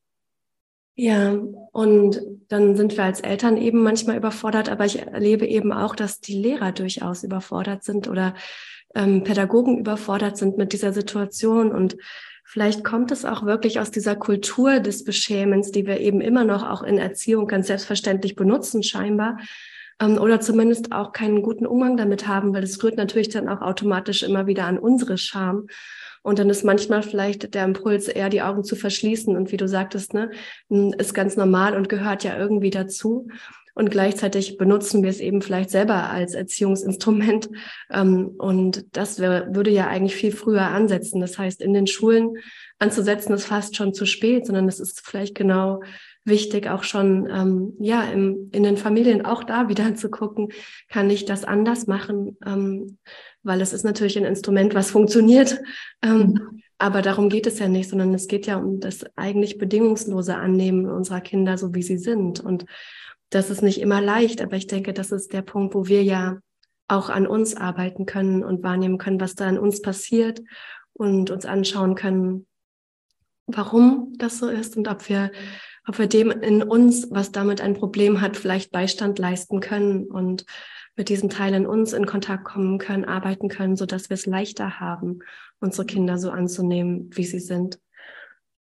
Ja, 0.99 1.37
und 1.73 2.19
dann 2.47 2.75
sind 2.75 2.97
wir 2.97 3.03
als 3.03 3.21
Eltern 3.21 3.55
eben 3.57 3.83
manchmal 3.83 4.17
überfordert, 4.17 4.67
aber 4.67 4.83
ich 4.83 4.97
erlebe 4.99 5.45
eben 5.45 5.71
auch, 5.71 5.95
dass 5.95 6.21
die 6.21 6.33
Lehrer 6.33 6.71
durchaus 6.71 7.23
überfordert 7.23 7.83
sind 7.83 8.07
oder 8.07 8.33
ähm, 8.95 9.23
Pädagogen 9.23 9.77
überfordert 9.77 10.37
sind 10.37 10.57
mit 10.57 10.73
dieser 10.73 10.93
Situation. 10.93 11.71
Und 11.71 11.97
vielleicht 12.43 12.83
kommt 12.83 13.11
es 13.11 13.25
auch 13.25 13.45
wirklich 13.45 13.79
aus 13.79 13.91
dieser 13.91 14.15
Kultur 14.15 14.79
des 14.79 15.03
Beschämens, 15.03 15.69
die 15.69 15.85
wir 15.85 15.99
eben 15.99 16.19
immer 16.19 16.45
noch 16.45 16.67
auch 16.67 16.81
in 16.81 16.97
Erziehung 16.97 17.45
ganz 17.45 17.67
selbstverständlich 17.67 18.35
benutzen, 18.35 18.81
scheinbar. 18.81 19.37
Ähm, 20.01 20.17
oder 20.17 20.41
zumindest 20.41 20.93
auch 20.93 21.11
keinen 21.11 21.43
guten 21.43 21.67
Umgang 21.67 21.95
damit 21.97 22.27
haben, 22.27 22.55
weil 22.55 22.63
es 22.63 22.83
rührt 22.83 22.97
natürlich 22.97 23.29
dann 23.29 23.49
auch 23.49 23.61
automatisch 23.61 24.23
immer 24.23 24.47
wieder 24.47 24.65
an 24.65 24.79
unsere 24.79 25.19
Scham. 25.19 25.67
Und 26.27 26.39
dann 26.39 26.49
ist 26.49 26.65
manchmal 26.65 27.03
vielleicht 27.03 27.53
der 27.53 27.63
Impuls 27.63 28.09
eher 28.09 28.27
die 28.27 28.41
Augen 28.41 28.65
zu 28.65 28.75
verschließen. 28.75 29.37
Und 29.37 29.53
wie 29.53 29.55
du 29.55 29.65
sagtest, 29.65 30.13
ne, 30.13 30.29
ist 30.97 31.13
ganz 31.13 31.37
normal 31.37 31.73
und 31.73 31.87
gehört 31.87 32.25
ja 32.25 32.37
irgendwie 32.37 32.69
dazu. 32.69 33.29
Und 33.75 33.91
gleichzeitig 33.91 34.57
benutzen 34.57 35.03
wir 35.03 35.09
es 35.09 35.21
eben 35.21 35.41
vielleicht 35.41 35.69
selber 35.69 36.09
als 36.09 36.33
Erziehungsinstrument. 36.33 37.47
Ähm, 37.89 38.33
und 38.37 38.85
das 38.97 39.19
würde 39.19 39.71
ja 39.71 39.87
eigentlich 39.87 40.17
viel 40.17 40.33
früher 40.33 40.63
ansetzen. 40.63 41.21
Das 41.21 41.37
heißt, 41.37 41.61
in 41.61 41.73
den 41.73 41.87
Schulen 41.87 42.33
anzusetzen, 42.77 43.31
ist 43.31 43.45
fast 43.45 43.77
schon 43.77 43.93
zu 43.93 44.05
spät, 44.05 44.45
sondern 44.45 44.67
es 44.67 44.81
ist 44.81 44.99
vielleicht 45.05 45.33
genau 45.33 45.81
wichtig, 46.27 46.69
auch 46.69 46.83
schon 46.83 47.27
ähm, 47.29 47.73
ja 47.79 48.03
im, 48.03 48.49
in 48.51 48.63
den 48.63 48.77
Familien 48.77 49.25
auch 49.25 49.43
da 49.43 49.69
wieder 49.69 49.95
zu 49.95 50.09
gucken, 50.09 50.49
kann 50.89 51.09
ich 51.09 51.25
das 51.25 51.43
anders 51.43 51.87
machen, 51.87 52.37
ähm, 52.45 52.97
weil 53.43 53.61
es 53.61 53.73
ist 53.73 53.83
natürlich 53.83 54.17
ein 54.17 54.25
Instrument, 54.25 54.75
was 54.75 54.91
funktioniert. 54.91 55.59
Ähm, 56.01 56.19
mhm. 56.19 56.61
Aber 56.77 57.01
darum 57.01 57.29
geht 57.29 57.47
es 57.47 57.57
ja 57.57 57.67
nicht, 57.67 57.89
sondern 57.89 58.13
es 58.13 58.27
geht 58.27 58.45
ja 58.45 58.57
um 58.57 58.79
das 58.79 59.03
eigentlich 59.15 59.57
bedingungslose 59.57 60.35
Annehmen 60.35 60.85
unserer 60.85 61.21
Kinder, 61.21 61.57
so 61.57 61.73
wie 61.73 61.81
sie 61.81 61.97
sind. 61.97 62.39
Und 62.39 62.65
das 63.31 63.49
ist 63.49 63.63
nicht 63.63 63.81
immer 63.81 63.99
leicht, 63.99 64.41
aber 64.41 64.57
ich 64.57 64.67
denke, 64.67 64.93
das 64.93 65.11
ist 65.11 65.33
der 65.33 65.41
Punkt, 65.41 65.73
wo 65.73 65.87
wir 65.87 66.03
ja 66.03 66.37
auch 66.87 67.09
an 67.09 67.27
uns 67.27 67.55
arbeiten 67.55 68.05
können 68.05 68.43
und 68.43 68.63
wahrnehmen 68.63 68.97
können, 68.97 69.19
was 69.19 69.35
da 69.35 69.47
an 69.47 69.57
uns 69.57 69.81
passiert 69.81 70.41
und 70.93 71.31
uns 71.31 71.45
anschauen 71.45 71.95
können, 71.95 72.47
warum 73.47 74.13
das 74.17 74.39
so 74.39 74.47
ist 74.47 74.77
und 74.77 74.87
ob 74.87 75.09
wir, 75.09 75.31
ob 75.87 75.99
wir 75.99 76.07
dem 76.07 76.29
in 76.31 76.61
uns, 76.61 77.07
was 77.11 77.31
damit 77.31 77.61
ein 77.61 77.73
Problem 77.73 78.19
hat, 78.19 78.35
vielleicht 78.35 78.71
Beistand 78.71 79.17
leisten 79.19 79.61
können 79.61 80.05
und 80.05 80.45
mit 80.97 81.09
diesen 81.09 81.29
Teilen 81.29 81.65
uns 81.65 81.93
in 81.93 82.05
Kontakt 82.05 82.43
kommen 82.43 82.77
können, 82.77 83.05
arbeiten 83.05 83.47
können, 83.47 83.75
so 83.77 83.85
dass 83.85 84.09
wir 84.09 84.15
es 84.15 84.25
leichter 84.25 84.79
haben, 84.79 85.19
unsere 85.59 85.85
Kinder 85.85 86.17
so 86.17 86.31
anzunehmen, 86.31 87.09
wie 87.13 87.23
sie 87.23 87.39
sind. 87.39 87.79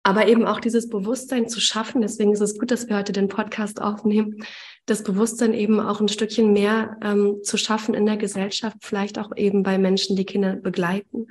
Aber 0.03 0.27
eben 0.27 0.45
auch 0.45 0.59
dieses 0.59 0.89
Bewusstsein 0.89 1.47
zu 1.47 1.59
schaffen. 1.59 2.01
Deswegen 2.01 2.31
ist 2.31 2.41
es 2.41 2.57
gut, 2.57 2.71
dass 2.71 2.89
wir 2.89 2.97
heute 2.97 3.11
den 3.11 3.27
Podcast 3.27 3.81
aufnehmen. 3.81 4.43
Das 4.87 5.03
Bewusstsein 5.03 5.53
eben 5.53 5.79
auch 5.79 5.99
ein 5.99 6.07
Stückchen 6.07 6.53
mehr 6.53 6.97
ähm, 7.03 7.39
zu 7.43 7.57
schaffen 7.57 7.93
in 7.93 8.07
der 8.07 8.17
Gesellschaft, 8.17 8.77
vielleicht 8.81 9.19
auch 9.19 9.35
eben 9.35 9.61
bei 9.61 9.77
Menschen, 9.77 10.15
die 10.15 10.25
Kinder 10.25 10.55
begleiten. 10.55 11.27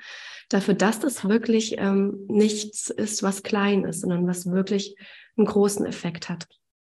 Dafür, 0.51 0.75
dass 0.75 1.01
das 1.01 1.29
wirklich 1.29 1.77
ähm, 1.79 2.27
nichts 2.29 2.91
ist, 2.91 3.23
was 3.25 3.43
klein 3.43 3.85
ist, 3.85 4.03
sondern 4.03 4.27
was 4.29 4.51
wirklich 4.51 4.95
einen 5.41 5.49
großen 5.49 5.87
Effekt 5.87 6.29
hat 6.29 6.47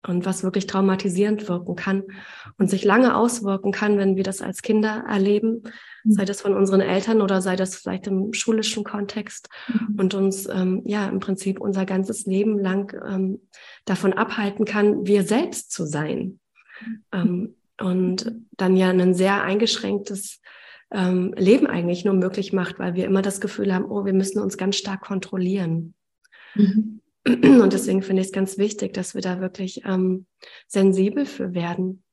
und 0.07 0.25
was 0.25 0.43
wirklich 0.43 0.67
traumatisierend 0.67 1.47
wirken 1.49 1.75
kann 1.75 2.03
und 2.57 2.69
sich 2.69 2.83
lange 2.83 3.15
auswirken 3.15 3.71
kann, 3.71 3.97
wenn 3.97 4.15
wir 4.15 4.23
das 4.23 4.41
als 4.41 4.61
Kinder 4.61 5.03
erleben, 5.07 5.63
mhm. 6.03 6.11
sei 6.11 6.25
das 6.25 6.41
von 6.41 6.55
unseren 6.55 6.81
Eltern 6.81 7.21
oder 7.21 7.41
sei 7.41 7.55
das 7.55 7.75
vielleicht 7.75 8.07
im 8.07 8.33
schulischen 8.33 8.83
Kontext 8.83 9.49
mhm. 9.67 9.99
und 9.99 10.13
uns 10.13 10.47
ähm, 10.47 10.81
ja 10.85 11.07
im 11.07 11.19
Prinzip 11.19 11.59
unser 11.59 11.85
ganzes 11.85 12.25
Leben 12.25 12.59
lang 12.59 12.95
ähm, 13.07 13.41
davon 13.85 14.13
abhalten 14.13 14.65
kann, 14.65 15.05
wir 15.05 15.23
selbst 15.23 15.71
zu 15.71 15.85
sein. 15.85 16.39
Mhm. 16.81 17.03
Ähm, 17.11 17.53
und 17.79 18.31
dann 18.55 18.75
ja 18.75 18.89
ein 18.89 19.13
sehr 19.13 19.43
eingeschränktes 19.43 20.41
ähm, 20.89 21.33
Leben 21.37 21.67
eigentlich 21.67 22.05
nur 22.05 22.15
möglich 22.15 22.53
macht, 22.53 22.79
weil 22.79 22.95
wir 22.95 23.05
immer 23.05 23.21
das 23.21 23.39
Gefühl 23.39 23.73
haben, 23.73 23.85
oh, 23.85 24.05
wir 24.05 24.13
müssen 24.13 24.41
uns 24.41 24.57
ganz 24.57 24.77
stark 24.77 25.01
kontrollieren. 25.01 25.93
Und 27.27 27.73
deswegen 27.73 28.01
finde 28.01 28.21
ich 28.21 28.27
es 28.27 28.33
ganz 28.33 28.57
wichtig, 28.57 28.93
dass 28.93 29.13
wir 29.13 29.21
da 29.21 29.41
wirklich 29.41 29.83
ähm, 29.85 30.25
sensibel 30.67 31.25
für 31.25 31.53
werden. 31.53 32.03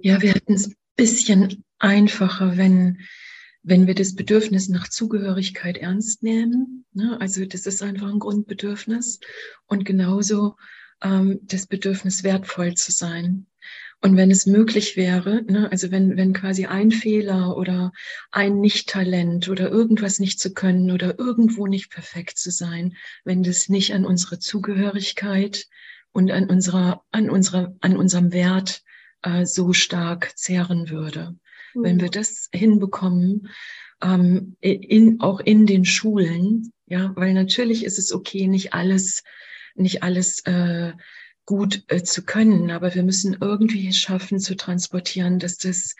Ja, 0.00 0.20
wir 0.22 0.32
hätten 0.32 0.54
es 0.54 0.68
ein 0.68 0.76
bisschen 0.96 1.64
einfacher, 1.78 2.56
wenn, 2.56 3.00
wenn 3.62 3.86
wir 3.86 3.94
das 3.94 4.14
Bedürfnis 4.14 4.68
nach 4.68 4.88
Zugehörigkeit 4.88 5.78
ernst 5.78 6.22
nehmen. 6.22 6.86
Ne? 6.92 7.20
Also 7.20 7.44
das 7.44 7.66
ist 7.66 7.82
einfach 7.82 8.10
ein 8.10 8.18
Grundbedürfnis. 8.18 9.20
Und 9.66 9.84
genauso 9.84 10.56
ähm, 11.02 11.40
das 11.42 11.66
Bedürfnis, 11.66 12.24
wertvoll 12.24 12.74
zu 12.74 12.92
sein. 12.92 13.46
Und 14.02 14.16
wenn 14.16 14.30
es 14.30 14.46
möglich 14.46 14.96
wäre, 14.96 15.42
ne, 15.42 15.70
also 15.70 15.90
wenn, 15.90 16.16
wenn 16.16 16.32
quasi 16.32 16.66
ein 16.66 16.90
Fehler 16.90 17.56
oder 17.56 17.92
ein 18.30 18.60
Nicht-Talent 18.60 19.48
oder 19.48 19.70
irgendwas 19.70 20.20
nicht 20.20 20.38
zu 20.38 20.52
können 20.52 20.90
oder 20.90 21.18
irgendwo 21.18 21.66
nicht 21.66 21.90
perfekt 21.90 22.38
zu 22.38 22.50
sein, 22.50 22.94
wenn 23.24 23.42
das 23.42 23.68
nicht 23.68 23.94
an 23.94 24.04
unsere 24.04 24.38
Zugehörigkeit 24.38 25.66
und 26.12 26.30
an 26.30 26.48
unserer, 26.48 27.02
an 27.10 27.30
unserer, 27.30 27.74
an 27.80 27.96
unserem 27.96 28.32
Wert 28.32 28.82
äh, 29.22 29.46
so 29.46 29.72
stark 29.72 30.36
zehren 30.36 30.90
würde. 30.90 31.34
Mhm. 31.74 31.82
Wenn 31.82 32.00
wir 32.00 32.10
das 32.10 32.48
hinbekommen, 32.52 33.48
ähm, 34.02 34.56
in, 34.60 35.20
auch 35.20 35.40
in 35.40 35.66
den 35.66 35.84
Schulen, 35.84 36.72
ja, 36.86 37.12
weil 37.16 37.32
natürlich 37.32 37.84
ist 37.84 37.98
es 37.98 38.12
okay, 38.12 38.46
nicht 38.46 38.74
alles, 38.74 39.24
nicht 39.74 40.02
alles 40.02 40.40
äh, 40.44 40.92
gut 41.46 41.84
äh, 41.88 42.02
zu 42.02 42.24
können. 42.24 42.70
Aber 42.70 42.94
wir 42.94 43.02
müssen 43.02 43.38
irgendwie 43.40 43.92
schaffen 43.92 44.38
zu 44.40 44.56
transportieren, 44.56 45.38
dass 45.38 45.56
das 45.56 45.94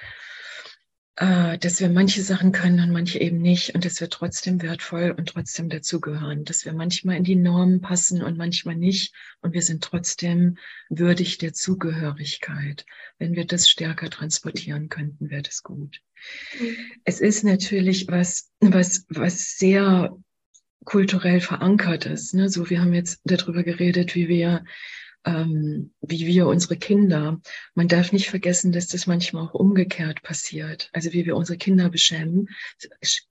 äh, 1.16 1.56
dass 1.58 1.80
wir 1.80 1.88
manche 1.88 2.20
Sachen 2.20 2.52
können 2.52 2.78
und 2.80 2.92
manche 2.92 3.18
eben 3.18 3.38
nicht 3.38 3.74
und 3.74 3.86
dass 3.86 4.00
wir 4.00 4.10
trotzdem 4.10 4.60
wertvoll 4.60 5.14
und 5.16 5.30
trotzdem 5.30 5.70
dazugehören, 5.70 6.44
dass 6.44 6.66
wir 6.66 6.74
manchmal 6.74 7.16
in 7.16 7.24
die 7.24 7.36
Normen 7.36 7.80
passen 7.80 8.22
und 8.22 8.36
manchmal 8.36 8.76
nicht 8.76 9.14
und 9.40 9.54
wir 9.54 9.62
sind 9.62 9.82
trotzdem 9.82 10.58
würdig 10.90 11.38
der 11.38 11.54
Zugehörigkeit. 11.54 12.84
Wenn 13.18 13.34
wir 13.34 13.46
das 13.46 13.66
stärker 13.66 14.10
transportieren 14.10 14.90
könnten, 14.90 15.30
wäre 15.30 15.42
das 15.42 15.62
gut. 15.62 16.02
Mhm. 16.60 16.76
Es 17.04 17.20
ist 17.20 17.44
natürlich 17.44 18.08
was, 18.08 18.50
was, 18.60 19.06
was 19.08 19.56
sehr 19.56 20.14
kulturell 20.84 21.40
verankert 21.40 22.04
ist. 22.04 22.34
Ne? 22.34 22.50
So, 22.50 22.68
wir 22.68 22.82
haben 22.82 22.92
jetzt 22.92 23.20
darüber 23.24 23.62
geredet, 23.62 24.14
wie 24.14 24.28
wir 24.28 24.64
ähm, 25.26 25.90
wie 26.00 26.26
wir 26.26 26.46
unsere 26.46 26.76
Kinder. 26.76 27.40
Man 27.74 27.88
darf 27.88 28.12
nicht 28.12 28.30
vergessen, 28.30 28.72
dass 28.72 28.86
das 28.86 29.06
manchmal 29.06 29.44
auch 29.44 29.54
umgekehrt 29.54 30.22
passiert. 30.22 30.88
Also 30.92 31.12
wie 31.12 31.26
wir 31.26 31.36
unsere 31.36 31.58
Kinder 31.58 31.90
beschämen. 31.90 32.48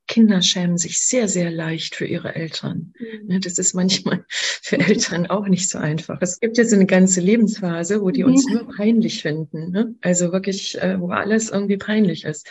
Kinder 0.07 0.41
schämen 0.41 0.77
sich 0.77 0.99
sehr, 0.99 1.27
sehr 1.27 1.49
leicht 1.49 1.95
für 1.95 2.05
ihre 2.05 2.35
Eltern. 2.35 2.93
Mhm. 2.99 3.27
Ne, 3.27 3.39
das 3.39 3.57
ist 3.57 3.73
manchmal 3.73 4.25
für 4.29 4.77
Eltern 4.77 5.27
auch 5.27 5.47
nicht 5.47 5.69
so 5.69 5.77
einfach. 5.79 6.17
Es 6.21 6.39
gibt 6.39 6.57
jetzt 6.57 6.73
eine 6.73 6.85
ganze 6.85 7.21
Lebensphase, 7.21 8.01
wo 8.01 8.11
die 8.11 8.25
uns 8.25 8.45
mhm. 8.45 8.53
nur 8.53 8.75
peinlich 8.75 9.21
finden. 9.21 9.71
Ne? 9.71 9.95
Also 10.01 10.33
wirklich, 10.33 10.79
äh, 10.81 10.99
wo 10.99 11.09
alles 11.09 11.49
irgendwie 11.49 11.77
peinlich 11.77 12.25
ist. 12.25 12.47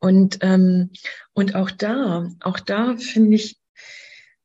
Und, 0.00 0.38
ähm, 0.42 0.90
und 1.32 1.54
auch 1.54 1.70
da, 1.70 2.28
auch 2.40 2.58
da 2.58 2.96
finde 2.96 3.36
ich, 3.36 3.59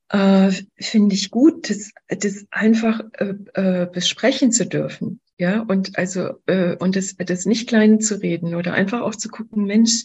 äh, 0.10 0.52
finde 0.80 1.16
ich 1.16 1.32
gut, 1.32 1.70
das, 1.70 1.92
das 2.08 2.46
einfach 2.52 3.02
äh, 3.14 3.34
äh, 3.54 3.88
besprechen 3.92 4.52
zu 4.52 4.66
dürfen. 4.66 5.20
Ja, 5.38 5.62
und 5.62 5.98
also, 5.98 6.40
äh, 6.46 6.76
und 6.78 6.96
das, 6.96 7.16
das 7.18 7.46
nicht 7.46 7.68
klein 7.68 8.00
zu 8.00 8.22
reden 8.22 8.56
oder 8.56 8.74
einfach 8.74 9.02
auch 9.02 9.16
zu 9.16 9.30
gucken, 9.30 9.66
Mensch, 9.66 10.04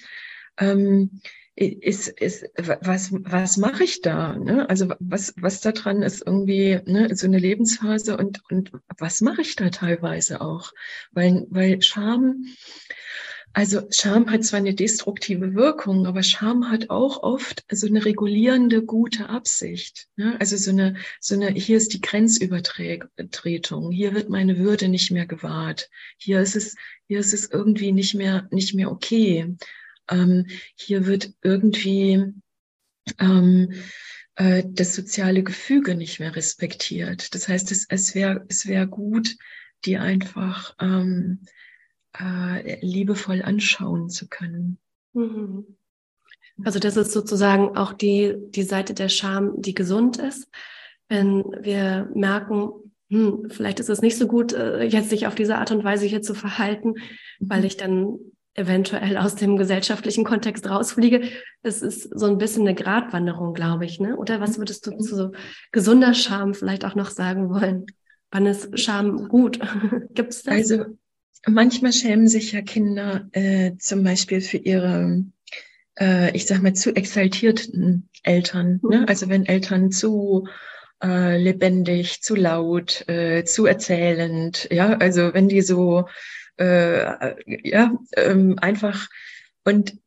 ähm, 0.58 1.20
ist, 1.54 2.08
ist, 2.08 2.46
was, 2.56 3.12
was 3.12 3.56
mache 3.58 3.84
ich 3.84 4.00
da? 4.00 4.34
Ne? 4.34 4.68
Also 4.70 4.92
was, 4.98 5.34
was 5.36 5.60
da 5.60 5.72
dran 5.72 6.02
ist 6.02 6.22
irgendwie 6.24 6.80
ne, 6.86 7.14
so 7.14 7.26
eine 7.26 7.38
Lebensphase 7.38 8.16
und, 8.16 8.40
und 8.50 8.72
was 8.98 9.20
mache 9.20 9.42
ich 9.42 9.56
da 9.56 9.68
teilweise 9.68 10.40
auch? 10.40 10.72
Weil, 11.12 11.46
weil 11.50 11.82
Scham, 11.82 12.46
also 13.52 13.82
Scham 13.90 14.30
hat 14.30 14.44
zwar 14.44 14.60
eine 14.60 14.74
destruktive 14.74 15.54
Wirkung, 15.54 16.06
aber 16.06 16.22
Scham 16.22 16.70
hat 16.70 16.88
auch 16.90 17.22
oft 17.22 17.64
so 17.70 17.86
eine 17.86 18.04
regulierende, 18.04 18.84
gute 18.84 19.28
Absicht. 19.28 20.08
Ne? 20.16 20.36
Also 20.38 20.56
so 20.56 20.70
eine, 20.70 20.96
so 21.20 21.34
eine, 21.34 21.48
hier 21.48 21.76
ist 21.76 21.92
die 21.92 22.00
Grenzübertretung, 22.00 23.90
hier 23.90 24.14
wird 24.14 24.28
meine 24.28 24.58
Würde 24.58 24.88
nicht 24.88 25.10
mehr 25.10 25.26
gewahrt, 25.26 25.90
hier 26.16 26.40
ist 26.40 26.54
es, 26.54 26.76
hier 27.08 27.18
ist 27.18 27.34
es 27.34 27.50
irgendwie 27.50 27.92
nicht 27.92 28.14
mehr, 28.14 28.46
nicht 28.52 28.74
mehr 28.74 28.90
okay. 28.90 29.56
Ähm, 30.08 30.46
hier 30.76 31.06
wird 31.06 31.32
irgendwie 31.42 32.32
ähm, 33.18 33.72
äh, 34.36 34.62
das 34.64 34.94
soziale 34.94 35.42
Gefüge 35.42 35.96
nicht 35.96 36.20
mehr 36.20 36.36
respektiert. 36.36 37.34
Das 37.34 37.48
heißt, 37.48 37.72
es, 37.72 37.86
es 37.88 38.14
wäre 38.14 38.44
es 38.48 38.66
wär 38.66 38.86
gut, 38.86 39.36
die 39.84 39.98
einfach 39.98 40.76
ähm, 40.80 41.40
äh, 42.18 42.84
liebevoll 42.84 43.42
anschauen 43.42 44.08
zu 44.10 44.28
können. 44.28 44.78
Mhm. 45.12 45.76
Also 46.64 46.78
das 46.78 46.96
ist 46.96 47.12
sozusagen 47.12 47.76
auch 47.76 47.92
die, 47.92 48.34
die 48.50 48.62
Seite 48.62 48.94
der 48.94 49.08
Scham, 49.08 49.60
die 49.62 49.74
gesund 49.74 50.18
ist. 50.18 50.48
Wenn 51.08 51.44
wir 51.60 52.10
merken, 52.14 52.70
hm, 53.08 53.48
vielleicht 53.50 53.80
ist 53.80 53.88
es 53.88 54.02
nicht 54.02 54.16
so 54.16 54.26
gut, 54.26 54.52
äh, 54.52 54.84
jetzt 54.84 55.10
sich 55.10 55.26
auf 55.26 55.34
diese 55.34 55.56
Art 55.56 55.70
und 55.70 55.84
Weise 55.84 56.06
hier 56.06 56.22
zu 56.22 56.34
verhalten, 56.34 56.94
weil 57.40 57.60
mhm. 57.60 57.66
ich 57.66 57.76
dann 57.76 58.18
eventuell 58.54 59.16
aus 59.16 59.36
dem 59.36 59.56
gesellschaftlichen 59.56 60.24
Kontext 60.24 60.68
rausfliege. 60.68 61.22
Es 61.62 61.82
ist 61.82 62.10
so 62.18 62.26
ein 62.26 62.38
bisschen 62.38 62.66
eine 62.66 62.74
Gratwanderung, 62.74 63.54
glaube 63.54 63.84
ich. 63.84 64.00
Ne? 64.00 64.16
Oder 64.16 64.40
was 64.40 64.58
würdest 64.58 64.86
du 64.86 64.96
zu 64.98 65.16
so 65.16 65.32
gesunder 65.72 66.14
Scham 66.14 66.54
vielleicht 66.54 66.84
auch 66.84 66.94
noch 66.94 67.10
sagen 67.10 67.48
wollen? 67.50 67.86
Wann 68.30 68.46
ist 68.46 68.78
Scham 68.78 69.28
gut? 69.28 69.60
Gibt 70.14 70.32
es 70.32 70.42
das? 70.42 70.54
Also 70.54 70.84
manchmal 71.46 71.92
schämen 71.92 72.28
sich 72.28 72.52
ja 72.52 72.62
Kinder 72.62 73.28
äh, 73.32 73.72
zum 73.78 74.04
Beispiel 74.04 74.40
für 74.40 74.58
ihre, 74.58 75.24
äh, 75.98 76.34
ich 76.36 76.46
sag 76.46 76.62
mal, 76.62 76.74
zu 76.74 76.94
exaltierten 76.94 78.08
Eltern. 78.22 78.80
Ne? 78.82 78.98
Mhm. 78.98 79.04
Also 79.08 79.28
wenn 79.28 79.46
Eltern 79.46 79.90
zu 79.90 80.46
äh, 81.02 81.42
lebendig, 81.42 82.22
zu 82.22 82.34
laut, 82.34 83.08
äh, 83.08 83.44
zu 83.44 83.66
erzählend, 83.66 84.68
ja, 84.70 84.92
also 84.98 85.32
wenn 85.32 85.48
die 85.48 85.62
so, 85.62 86.06
äh, 86.58 87.34
ja, 87.46 87.96
ähm, 88.16 88.56
einfach 88.60 89.08
und 89.64 89.98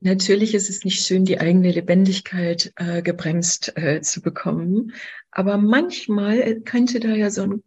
Natürlich 0.00 0.54
ist 0.54 0.68
es 0.68 0.84
nicht 0.84 1.04
schön, 1.04 1.24
die 1.24 1.40
eigene 1.40 1.72
Lebendigkeit 1.72 2.70
äh, 2.76 3.00
gebremst 3.00 3.76
äh, 3.76 4.02
zu 4.02 4.20
bekommen, 4.20 4.92
aber 5.30 5.56
manchmal 5.56 6.60
könnte 6.60 7.00
da 7.00 7.08
ja 7.08 7.30
so 7.30 7.42
ein 7.42 7.62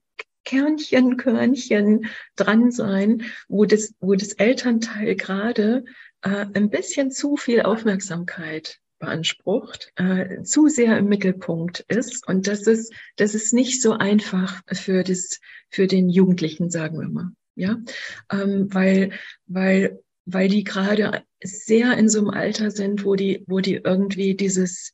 Kernchen, 0.46 1.18
Körnchen 1.18 2.08
dran 2.36 2.72
sein, 2.72 3.24
wo 3.48 3.66
das, 3.66 3.94
wo 4.00 4.16
das 4.16 4.34
Elternteil 4.34 5.16
gerade 5.16 5.86
äh, 6.22 6.46
ein 6.54 6.70
bisschen 6.70 7.12
zu 7.12 7.38
viel 7.38 7.62
Aufmerksamkeit 7.62 8.80
beansprucht, 9.00 9.92
äh, 9.96 10.44
zu 10.44 10.68
sehr 10.68 10.98
im 10.98 11.08
Mittelpunkt 11.08 11.80
ist. 11.88 12.28
Und 12.28 12.48
das 12.48 12.68
ist, 12.68 12.94
das 13.16 13.34
ist 13.34 13.54
nicht 13.54 13.82
so 13.82 13.94
einfach 13.94 14.62
für 14.72 15.04
das, 15.04 15.40
für 15.70 15.88
den 15.88 16.10
Jugendlichen, 16.10 16.70
sagen 16.70 17.00
wir 17.00 17.10
mal. 17.10 17.32
Ja, 17.56 17.78
ähm, 18.32 18.74
weil, 18.74 19.12
weil, 19.48 20.00
weil 20.26 20.48
die 20.48 20.64
gerade 20.64 21.24
sehr 21.44 21.98
in 21.98 22.08
so 22.08 22.20
einem 22.20 22.30
Alter 22.30 22.72
sind, 22.72 23.04
wo 23.04 23.16
die, 23.16 23.44
wo 23.48 23.60
die 23.60 23.76
irgendwie 23.76 24.36
dieses, 24.36 24.94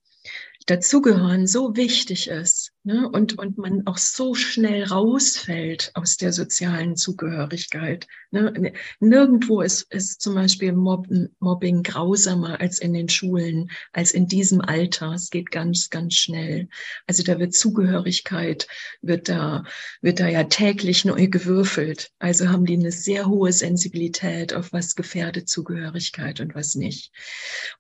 Dazugehören 0.68 1.46
so 1.46 1.76
wichtig 1.76 2.28
ist 2.28 2.72
ne? 2.84 3.08
und, 3.08 3.38
und 3.38 3.60
man 3.60 3.86
auch 3.86 4.00
so 4.00 4.34
schnell 4.34 4.84
rausfällt 4.84 5.92
aus 5.94 6.18
der 6.18 6.34
sozialen 6.34 6.96
Zugehörigkeit. 6.96 8.08
Ne? 8.32 8.74
Nirgendwo 9.00 9.62
ist, 9.62 9.84
ist 9.94 10.22
zum 10.22 10.34
Beispiel 10.34 10.74
Mobben, 10.74 11.36
Mobbing 11.40 11.84
grausamer 11.84 12.60
als 12.62 12.80
in 12.80 12.94
den 12.94 13.10
Schulen, 13.10 13.70
als 13.94 14.12
in 14.12 14.28
diesem 14.28 14.60
Alter. 14.60 15.12
Es 15.12 15.30
geht 15.30 15.52
ganz, 15.52 15.92
ganz 15.92 16.16
schnell. 16.16 16.68
Also 17.06 17.22
da 17.22 17.38
wird 17.38 17.54
Zugehörigkeit, 17.54 18.68
wird 19.04 19.30
da, 19.30 19.66
wird 20.02 20.20
da 20.20 20.28
ja 20.28 20.46
täglich 20.46 21.06
neu 21.06 21.28
gewürfelt. 21.28 22.10
Also 22.18 22.50
haben 22.50 22.66
die 22.66 22.78
eine 22.78 22.92
sehr 22.92 23.28
hohe 23.28 23.54
Sensibilität 23.54 24.56
auf 24.56 24.74
was 24.74 24.96
gefährdet 24.96 25.48
Zugehörigkeit 25.48 26.40
und 26.40 26.56
was 26.56 26.74
nicht. 26.74 27.12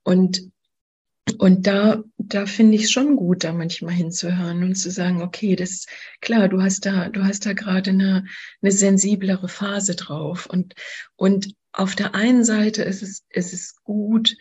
Und 0.03 0.51
und 1.37 1.67
da, 1.67 2.03
da 2.17 2.45
finde 2.45 2.75
ich 2.75 2.83
es 2.83 2.91
schon 2.91 3.15
gut, 3.15 3.43
da 3.43 3.53
manchmal 3.53 3.93
hinzuhören 3.93 4.63
und 4.63 4.75
zu 4.75 4.91
sagen, 4.91 5.21
okay, 5.21 5.55
das 5.55 5.85
klar, 6.21 6.49
du 6.49 6.61
hast 6.61 6.85
da, 6.85 7.09
du 7.09 7.23
hast 7.23 7.45
da 7.45 7.53
gerade 7.53 7.91
eine, 7.91 8.25
eine 8.61 8.71
sensiblere 8.71 9.47
Phase 9.47 9.95
drauf. 9.95 10.45
Und, 10.45 10.75
und 11.15 11.55
auf 11.71 11.95
der 11.95 12.15
einen 12.15 12.43
Seite 12.43 12.83
ist 12.83 13.03
es, 13.03 13.25
ist 13.29 13.53
es 13.53 13.75
gut, 13.83 14.35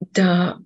da 0.00 0.60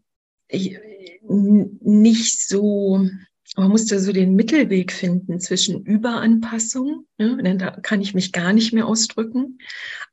nicht 0.51 2.47
so 2.47 3.09
man 3.57 3.69
muss 3.69 3.87
da 3.87 3.99
so 3.99 4.13
den 4.13 4.35
Mittelweg 4.35 4.93
finden 4.93 5.39
zwischen 5.39 5.85
Überanpassung, 5.85 7.07
ne, 7.19 7.39
denn 7.43 7.59
da 7.59 7.71
kann 7.71 8.01
ich 8.01 8.15
mich 8.15 8.33
gar 8.33 8.53
nicht 8.53 8.73
mehr 8.73 8.87
ausdrücken. 8.87 9.59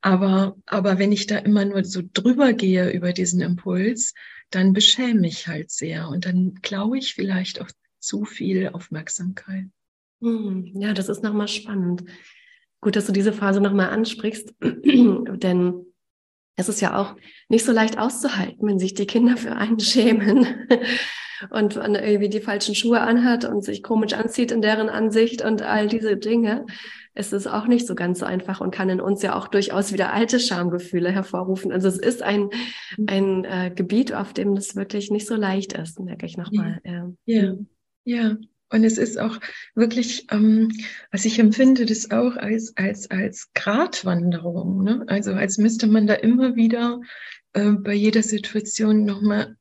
Aber, 0.02 0.56
aber 0.66 0.98
wenn 0.98 1.12
ich 1.12 1.26
da 1.26 1.38
immer 1.38 1.64
nur 1.64 1.84
so 1.84 2.02
drüber 2.12 2.52
gehe 2.52 2.90
über 2.90 3.12
diesen 3.12 3.40
Impuls, 3.40 4.14
dann 4.50 4.72
beschäme 4.72 5.26
ich 5.26 5.48
halt 5.48 5.70
sehr 5.70 6.08
und 6.08 6.26
dann 6.26 6.54
glaube 6.60 6.98
ich 6.98 7.14
vielleicht 7.14 7.60
auch 7.60 7.70
zu 7.98 8.24
viel 8.24 8.68
Aufmerksamkeit. 8.68 9.66
Hm, 10.20 10.66
ja, 10.74 10.92
das 10.92 11.08
ist 11.08 11.22
nochmal 11.22 11.48
spannend. 11.48 12.04
Gut, 12.80 12.96
dass 12.96 13.06
du 13.06 13.12
diese 13.12 13.32
Phase 13.32 13.60
nochmal 13.60 13.90
ansprichst, 13.90 14.54
denn 14.60 15.86
es 16.56 16.68
ist 16.68 16.80
ja 16.80 16.98
auch 16.98 17.16
nicht 17.48 17.64
so 17.64 17.72
leicht 17.72 17.98
auszuhalten, 17.98 18.68
wenn 18.68 18.78
sich 18.78 18.92
die 18.92 19.06
Kinder 19.06 19.38
für 19.38 19.56
einen 19.56 19.80
schämen 19.80 20.68
und 21.50 21.76
man 21.76 21.94
irgendwie 21.94 22.28
die 22.28 22.40
falschen 22.40 22.74
Schuhe 22.74 23.00
anhat 23.00 23.44
und 23.44 23.64
sich 23.64 23.82
komisch 23.82 24.12
anzieht 24.12 24.52
in 24.52 24.62
deren 24.62 24.88
Ansicht 24.88 25.42
und 25.42 25.62
all 25.62 25.88
diese 25.88 26.16
Dinge. 26.16 26.66
Es 27.14 27.32
ist 27.32 27.46
auch 27.46 27.66
nicht 27.66 27.86
so 27.86 27.94
ganz 27.94 28.20
so 28.20 28.26
einfach 28.26 28.60
und 28.60 28.70
kann 28.70 28.88
in 28.88 29.00
uns 29.00 29.22
ja 29.22 29.34
auch 29.34 29.48
durchaus 29.48 29.92
wieder 29.92 30.12
alte 30.12 30.38
Schamgefühle 30.38 31.10
hervorrufen. 31.10 31.72
Also 31.72 31.88
es 31.88 31.98
ist 31.98 32.22
ein, 32.22 32.50
ein 33.06 33.44
äh, 33.44 33.72
Gebiet, 33.74 34.12
auf 34.12 34.32
dem 34.32 34.54
das 34.54 34.76
wirklich 34.76 35.10
nicht 35.10 35.26
so 35.26 35.34
leicht 35.34 35.72
ist, 35.72 35.98
merke 35.98 36.26
ich 36.26 36.36
nochmal. 36.36 36.80
Ja. 36.84 37.10
ja, 37.24 37.54
ja. 38.04 38.36
Und 38.72 38.84
es 38.84 38.98
ist 38.98 39.18
auch 39.18 39.38
wirklich, 39.74 40.26
ähm, 40.30 40.70
was 41.10 41.24
ich 41.24 41.40
empfinde, 41.40 41.86
das 41.86 42.12
auch 42.12 42.36
als, 42.36 42.76
als, 42.76 43.10
als 43.10 43.50
Gratwanderung. 43.52 44.84
Ne? 44.84 45.04
Also 45.08 45.32
als 45.32 45.58
müsste 45.58 45.88
man 45.88 46.06
da 46.06 46.14
immer 46.14 46.54
wieder 46.54 47.00
äh, 47.52 47.72
bei 47.72 47.94
jeder 47.94 48.22
Situation 48.22 49.04
nochmal 49.04 49.56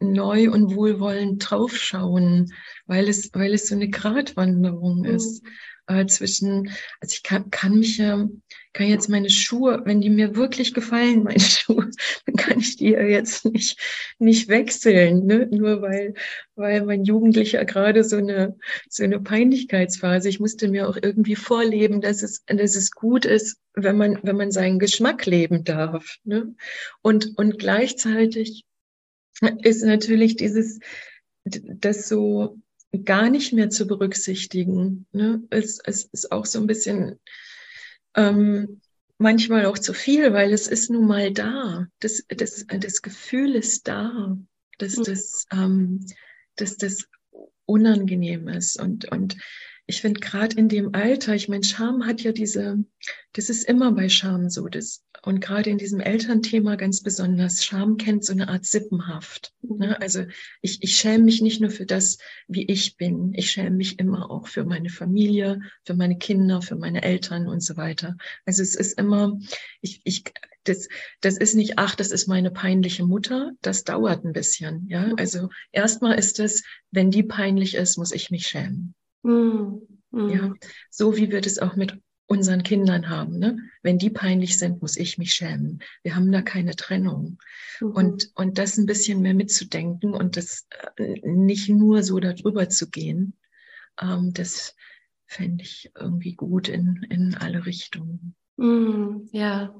neu 0.00 0.50
und 0.50 0.74
wohlwollend 0.74 1.44
draufschauen, 1.48 2.52
weil 2.86 3.08
es, 3.08 3.30
weil 3.32 3.54
es 3.54 3.68
so 3.68 3.74
eine 3.74 3.88
Gratwanderung 3.88 5.00
mhm. 5.00 5.04
ist 5.06 5.42
äh, 5.86 6.06
zwischen, 6.06 6.70
also 7.00 7.14
ich 7.14 7.22
kann, 7.22 7.50
kann 7.50 7.78
mich 7.78 7.98
ja, 7.98 8.28
kann 8.72 8.88
jetzt 8.88 9.08
meine 9.08 9.30
Schuhe, 9.30 9.82
wenn 9.84 10.00
die 10.00 10.10
mir 10.10 10.36
wirklich 10.36 10.74
gefallen, 10.74 11.22
meine 11.24 11.40
Schuhe, 11.40 11.90
dann 12.26 12.36
kann 12.36 12.58
ich 12.58 12.76
die 12.76 12.90
ja 12.90 13.02
jetzt 13.02 13.44
nicht, 13.44 13.78
nicht 14.18 14.48
wechseln, 14.48 15.26
ne? 15.26 15.48
nur 15.50 15.82
weil, 15.82 16.14
weil 16.56 16.84
mein 16.84 17.04
Jugendlicher 17.04 17.64
gerade 17.64 18.04
so 18.04 18.16
eine, 18.16 18.56
so 18.88 19.04
eine 19.04 19.20
Peinlichkeitsphase, 19.20 20.28
ich 20.28 20.40
musste 20.40 20.68
mir 20.68 20.88
auch 20.88 20.98
irgendwie 21.00 21.36
vorleben, 21.36 22.00
dass 22.00 22.22
es, 22.22 22.44
dass 22.46 22.76
es 22.76 22.90
gut 22.90 23.24
ist, 23.24 23.58
wenn 23.74 23.96
man, 23.96 24.18
wenn 24.22 24.36
man 24.36 24.50
seinen 24.50 24.78
Geschmack 24.78 25.26
leben 25.26 25.64
darf. 25.64 26.16
Ne? 26.24 26.54
Und, 27.02 27.36
und 27.36 27.58
gleichzeitig 27.58 28.64
ist 29.62 29.82
natürlich 29.82 30.36
dieses, 30.36 30.80
das 31.44 32.08
so 32.08 32.58
gar 33.04 33.30
nicht 33.30 33.52
mehr 33.52 33.70
zu 33.70 33.86
berücksichtigen. 33.86 35.06
Ne? 35.12 35.42
Es, 35.50 35.80
es 35.84 36.04
ist 36.04 36.32
auch 36.32 36.46
so 36.46 36.60
ein 36.60 36.66
bisschen 36.66 37.20
ähm, 38.14 38.80
manchmal 39.18 39.66
auch 39.66 39.78
zu 39.78 39.92
viel, 39.92 40.32
weil 40.32 40.52
es 40.52 40.68
ist 40.68 40.90
nun 40.90 41.06
mal 41.06 41.32
da. 41.32 41.86
Das, 42.00 42.24
das, 42.28 42.66
das 42.66 43.02
Gefühl 43.02 43.54
ist 43.54 43.88
da, 43.88 44.36
dass 44.78 44.96
mhm. 44.96 45.04
das, 45.04 45.46
ähm, 45.52 46.06
dass 46.56 46.76
das 46.76 47.08
unangenehm 47.66 48.48
ist. 48.48 48.80
Und, 48.80 49.10
und 49.10 49.36
ich 49.86 50.00
finde 50.00 50.20
gerade 50.20 50.56
in 50.56 50.68
dem 50.68 50.94
Alter, 50.94 51.34
ich 51.34 51.48
meine, 51.48 51.64
Scham 51.64 52.06
hat 52.06 52.22
ja 52.22 52.32
diese, 52.32 52.84
das 53.32 53.50
ist 53.50 53.68
immer 53.68 53.92
bei 53.92 54.08
Scham 54.08 54.48
so, 54.48 54.68
das, 54.68 55.02
und 55.26 55.40
gerade 55.40 55.70
in 55.70 55.76
diesem 55.76 55.98
Elternthema 55.98 56.76
ganz 56.76 57.02
besonders, 57.02 57.64
Scham 57.64 57.96
kennt 57.96 58.24
so 58.24 58.32
eine 58.32 58.48
Art 58.48 58.64
Sippenhaft. 58.64 59.52
Ne? 59.60 59.88
Mhm. 59.88 59.96
Also 59.98 60.24
ich, 60.62 60.84
ich 60.84 60.94
schäme 60.94 61.24
mich 61.24 61.42
nicht 61.42 61.60
nur 61.60 61.70
für 61.70 61.84
das, 61.84 62.18
wie 62.46 62.64
ich 62.64 62.96
bin, 62.96 63.34
ich 63.34 63.50
schäme 63.50 63.74
mich 63.74 63.98
immer 63.98 64.30
auch 64.30 64.46
für 64.46 64.64
meine 64.64 64.88
Familie, 64.88 65.58
für 65.84 65.94
meine 65.94 66.16
Kinder, 66.16 66.62
für 66.62 66.76
meine 66.76 67.02
Eltern 67.02 67.48
und 67.48 67.60
so 67.60 67.76
weiter. 67.76 68.16
Also 68.44 68.62
es 68.62 68.76
ist 68.76 69.00
immer, 69.00 69.36
ich, 69.80 70.00
ich, 70.04 70.22
das, 70.62 70.88
das 71.22 71.36
ist 71.38 71.56
nicht, 71.56 71.76
ach, 71.76 71.96
das 71.96 72.12
ist 72.12 72.28
meine 72.28 72.52
peinliche 72.52 73.04
Mutter, 73.04 73.50
das 73.62 73.82
dauert 73.82 74.24
ein 74.24 74.32
bisschen. 74.32 74.86
Ja, 74.88 75.08
mhm. 75.08 75.14
also 75.18 75.48
erstmal 75.72 76.16
ist 76.20 76.38
es, 76.38 76.62
wenn 76.92 77.10
die 77.10 77.24
peinlich 77.24 77.74
ist, 77.74 77.98
muss 77.98 78.12
ich 78.12 78.30
mich 78.30 78.46
schämen. 78.46 78.94
Mhm. 79.24 79.82
Ja, 80.12 80.54
so 80.88 81.16
wie 81.16 81.32
wir 81.32 81.40
das 81.40 81.58
auch 81.58 81.74
mit 81.74 81.98
unseren 82.26 82.62
Kindern 82.62 83.08
haben. 83.08 83.38
Ne? 83.38 83.58
Wenn 83.82 83.98
die 83.98 84.10
peinlich 84.10 84.58
sind, 84.58 84.82
muss 84.82 84.96
ich 84.96 85.18
mich 85.18 85.32
schämen. 85.32 85.82
Wir 86.02 86.16
haben 86.16 86.30
da 86.32 86.42
keine 86.42 86.74
Trennung. 86.74 87.38
Mhm. 87.80 87.90
Und, 87.90 88.30
und 88.34 88.58
das 88.58 88.76
ein 88.76 88.86
bisschen 88.86 89.22
mehr 89.22 89.34
mitzudenken 89.34 90.12
und 90.12 90.36
das 90.36 90.66
äh, 90.96 91.20
nicht 91.22 91.68
nur 91.68 92.02
so 92.02 92.18
darüber 92.18 92.68
zu 92.68 92.90
gehen, 92.90 93.34
ähm, 94.00 94.32
das 94.32 94.74
fände 95.26 95.62
ich 95.64 95.90
irgendwie 95.98 96.34
gut 96.34 96.68
in, 96.68 97.06
in 97.10 97.34
alle 97.34 97.66
Richtungen. 97.66 98.34
Mhm, 98.56 99.28
ja. 99.32 99.74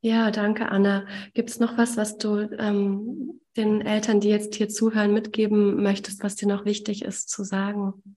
Ja, 0.00 0.30
danke, 0.30 0.70
Anna. 0.70 1.06
Gibt 1.34 1.50
es 1.50 1.58
noch 1.58 1.76
was, 1.76 1.96
was 1.96 2.18
du 2.18 2.38
ähm, 2.58 3.40
den 3.56 3.80
Eltern, 3.80 4.20
die 4.20 4.28
jetzt 4.28 4.54
hier 4.54 4.68
zuhören, 4.68 5.12
mitgeben 5.12 5.82
möchtest, 5.82 6.22
was 6.22 6.36
dir 6.36 6.46
noch 6.46 6.64
wichtig 6.64 7.02
ist 7.02 7.28
zu 7.28 7.42
sagen? 7.42 8.16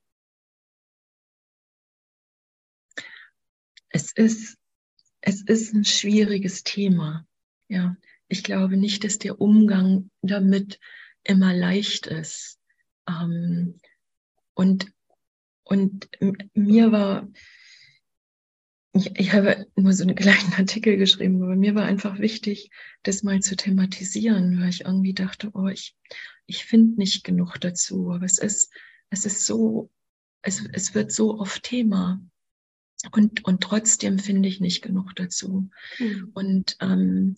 Es 3.91 4.12
ist, 4.12 4.58
es 5.21 5.41
ist 5.41 5.73
ein 5.73 5.86
schwieriges 5.86 6.63
Thema. 6.63 7.25
Ja, 7.67 7.95
ich 8.27 8.43
glaube 8.43 8.77
nicht, 8.77 9.04
dass 9.04 9.17
der 9.17 9.39
Umgang 9.39 10.10
damit 10.21 10.80
immer 11.23 11.54
leicht 11.54 12.08
ist. 12.08 12.60
Ähm, 13.08 13.80
und, 14.54 14.91
und 15.63 16.10
mir 16.54 16.91
war, 16.91 17.30
ich, 18.93 19.19
ich 19.19 19.34
habe 19.34 19.67
nur 19.75 19.93
so 19.93 20.04
einen 20.04 20.15
kleinen 20.15 20.54
Artikel 20.58 20.97
geschrieben, 20.97 21.41
aber 21.43 21.56
mir 21.56 21.75
war 21.75 21.86
einfach 21.86 22.19
wichtig, 22.19 22.69
das 23.04 23.23
mal 23.23 23.41
zu 23.41 23.56
thematisieren, 23.56 24.60
weil 24.60 24.69
ich 24.69 24.82
irgendwie 24.82 25.13
dachte, 25.13 25.51
oh, 25.54 25.67
ich, 25.67 25.95
ich 26.45 26.65
finde 26.65 26.97
nicht 26.97 27.23
genug 27.23 27.58
dazu. 27.60 28.12
Aber 28.12 28.25
es 28.25 28.38
ist, 28.38 28.71
es 29.10 29.25
ist 29.25 29.45
so, 29.45 29.89
es, 30.41 30.63
es 30.73 30.93
wird 30.95 31.12
so 31.12 31.39
oft 31.39 31.63
Thema. 31.63 32.21
Und, 33.12 33.46
und 33.46 33.62
trotzdem 33.62 34.20
finde 34.20 34.48
ich 34.50 34.60
nicht 34.60 34.82
genug 34.82 35.16
dazu. 35.16 35.70
Mhm. 35.98 36.32
Und, 36.34 36.78
ähm, 36.82 37.36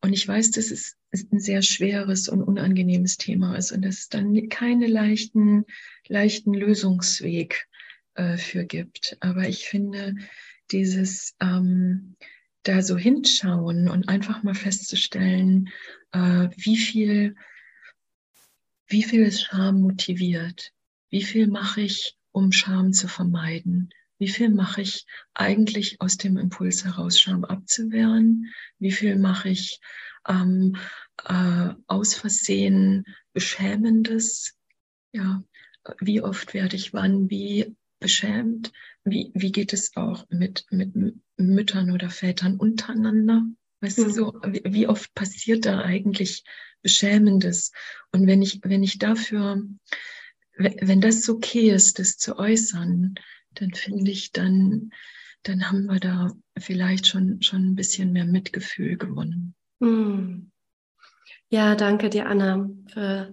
und 0.00 0.12
ich 0.12 0.26
weiß, 0.26 0.50
dass 0.52 0.70
es 0.70 0.96
ein 1.12 1.40
sehr 1.40 1.62
schweres 1.62 2.28
und 2.28 2.42
unangenehmes 2.42 3.16
Thema 3.16 3.56
ist 3.56 3.72
und 3.72 3.82
dass 3.82 3.98
es 3.98 4.08
dann 4.08 4.48
keine 4.48 4.86
leichten, 4.86 5.64
leichten 6.06 6.52
Lösungsweg 6.52 7.66
äh, 8.14 8.36
für 8.36 8.64
gibt. 8.64 9.16
Aber 9.20 9.48
ich 9.48 9.66
finde, 9.66 10.16
dieses 10.70 11.34
ähm, 11.40 12.16
da 12.62 12.82
so 12.82 12.96
hinschauen 12.98 13.88
und 13.88 14.08
einfach 14.08 14.42
mal 14.42 14.54
festzustellen, 14.54 15.70
äh, 16.12 16.48
wie 16.56 16.76
viel, 16.76 17.36
wie 18.86 19.02
viel 19.02 19.22
ist 19.22 19.42
Scham 19.42 19.80
motiviert? 19.80 20.72
Wie 21.10 21.22
viel 21.22 21.46
mache 21.46 21.80
ich, 21.80 22.16
um 22.32 22.52
Scham 22.52 22.92
zu 22.92 23.08
vermeiden? 23.08 23.90
Wie 24.18 24.28
viel 24.28 24.50
mache 24.50 24.82
ich 24.82 25.06
eigentlich 25.34 26.00
aus 26.00 26.16
dem 26.16 26.36
Impuls 26.36 26.84
heraus, 26.84 27.20
Scham 27.20 27.44
abzuwehren? 27.44 28.52
Wie 28.78 28.92
viel 28.92 29.16
mache 29.16 29.48
ich 29.48 29.80
ähm, 30.26 30.76
äh, 31.24 31.70
aus 31.86 32.14
Versehen 32.14 33.04
Beschämendes? 33.32 34.56
Ja, 35.12 35.42
wie 36.00 36.20
oft 36.20 36.54
werde 36.54 36.76
ich 36.76 36.92
wann 36.92 37.30
wie 37.30 37.76
beschämt? 38.00 38.72
Wie, 39.04 39.30
wie 39.34 39.52
geht 39.52 39.72
es 39.72 39.96
auch 39.96 40.26
mit, 40.28 40.66
mit 40.70 40.92
Müttern 41.36 41.90
oder 41.90 42.10
Vätern 42.10 42.56
untereinander? 42.56 43.44
Weißt 43.80 43.98
mhm. 43.98 44.04
du, 44.04 44.10
so, 44.10 44.40
wie, 44.46 44.62
wie 44.64 44.86
oft 44.88 45.14
passiert 45.14 45.64
da 45.64 45.80
eigentlich 45.80 46.44
Beschämendes? 46.82 47.72
Und 48.12 48.26
wenn 48.26 48.42
ich, 48.42 48.60
wenn 48.64 48.82
ich 48.82 48.98
dafür, 48.98 49.62
wenn 50.56 51.00
das 51.00 51.28
okay 51.28 51.70
ist, 51.70 51.98
das 51.98 52.16
zu 52.16 52.36
äußern, 52.36 53.14
dann 53.54 53.72
finde 53.74 54.10
ich, 54.10 54.32
dann, 54.32 54.90
dann 55.42 55.68
haben 55.70 55.86
wir 55.86 56.00
da 56.00 56.32
vielleicht 56.58 57.06
schon, 57.06 57.42
schon 57.42 57.70
ein 57.70 57.74
bisschen 57.74 58.12
mehr 58.12 58.24
Mitgefühl 58.24 58.96
gewonnen. 58.96 59.54
Hm. 59.80 60.50
Ja, 61.50 61.74
danke 61.74 62.10
dir, 62.10 62.26
Anna, 62.26 62.68
für 62.92 63.32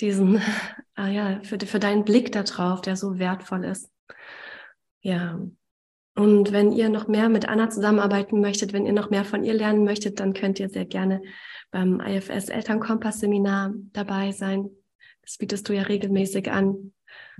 diesen, 0.00 0.40
ah 0.94 1.08
ja, 1.08 1.40
für, 1.42 1.58
für 1.58 1.80
deinen 1.80 2.04
Blick 2.04 2.32
darauf, 2.32 2.80
der 2.80 2.96
so 2.96 3.18
wertvoll 3.18 3.64
ist. 3.64 3.90
Ja. 5.00 5.40
Und 6.16 6.52
wenn 6.52 6.72
ihr 6.72 6.88
noch 6.88 7.08
mehr 7.08 7.28
mit 7.28 7.48
Anna 7.48 7.70
zusammenarbeiten 7.70 8.40
möchtet, 8.40 8.72
wenn 8.72 8.84
ihr 8.84 8.92
noch 8.92 9.10
mehr 9.10 9.24
von 9.24 9.44
ihr 9.44 9.54
lernen 9.54 9.84
möchtet, 9.84 10.20
dann 10.20 10.34
könnt 10.34 10.60
ihr 10.60 10.68
sehr 10.68 10.84
gerne 10.84 11.22
beim 11.70 12.00
IFS 12.00 12.48
Elternkompass 12.48 13.20
Seminar 13.20 13.72
dabei 13.92 14.32
sein. 14.32 14.70
Das 15.22 15.38
bietest 15.38 15.68
du 15.68 15.72
ja 15.72 15.82
regelmäßig 15.82 16.50
an 16.50 16.92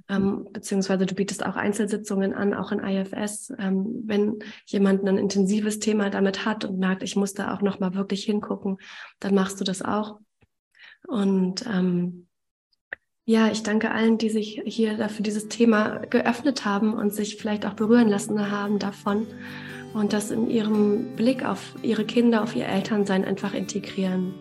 ähm, 0.08 0.48
beziehungsweise 0.52 1.06
du 1.06 1.14
bietest 1.14 1.44
auch 1.44 1.56
Einzelsitzungen 1.56 2.34
an, 2.34 2.54
auch 2.54 2.72
in 2.72 2.80
IFS. 2.80 3.52
Ähm, 3.58 4.02
wenn 4.06 4.38
jemand 4.66 5.06
ein 5.06 5.18
intensives 5.18 5.78
Thema 5.78 6.10
damit 6.10 6.44
hat 6.44 6.64
und 6.64 6.78
merkt, 6.78 7.02
ich 7.02 7.16
muss 7.16 7.34
da 7.34 7.54
auch 7.54 7.62
nochmal 7.62 7.94
wirklich 7.94 8.24
hingucken, 8.24 8.78
dann 9.20 9.34
machst 9.34 9.60
du 9.60 9.64
das 9.64 9.82
auch. 9.82 10.20
Und 11.06 11.64
ähm, 11.66 12.26
ja, 13.24 13.50
ich 13.50 13.62
danke 13.62 13.90
allen, 13.90 14.18
die 14.18 14.30
sich 14.30 14.62
hier 14.64 14.96
dafür 14.96 15.22
dieses 15.22 15.48
Thema 15.48 16.00
geöffnet 16.06 16.64
haben 16.64 16.94
und 16.94 17.14
sich 17.14 17.36
vielleicht 17.36 17.64
auch 17.64 17.74
berühren 17.74 18.08
lassen 18.08 18.50
haben 18.50 18.78
davon 18.78 19.26
und 19.94 20.12
das 20.12 20.30
in 20.30 20.48
ihrem 20.48 21.16
Blick 21.16 21.44
auf 21.44 21.74
ihre 21.82 22.04
Kinder, 22.04 22.42
auf 22.42 22.56
ihr 22.56 22.66
Elternsein 22.66 23.24
einfach 23.24 23.54
integrieren. 23.54 24.34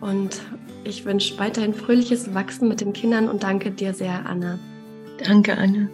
Und 0.00 0.40
ich 0.84 1.04
wünsche 1.04 1.38
weiterhin 1.38 1.74
fröhliches 1.74 2.34
Wachsen 2.34 2.68
mit 2.68 2.80
den 2.80 2.92
Kindern 2.92 3.28
und 3.28 3.42
danke 3.42 3.70
dir 3.70 3.94
sehr, 3.94 4.26
Anna. 4.26 4.58
Danke, 5.18 5.56
Anne. 5.56 5.88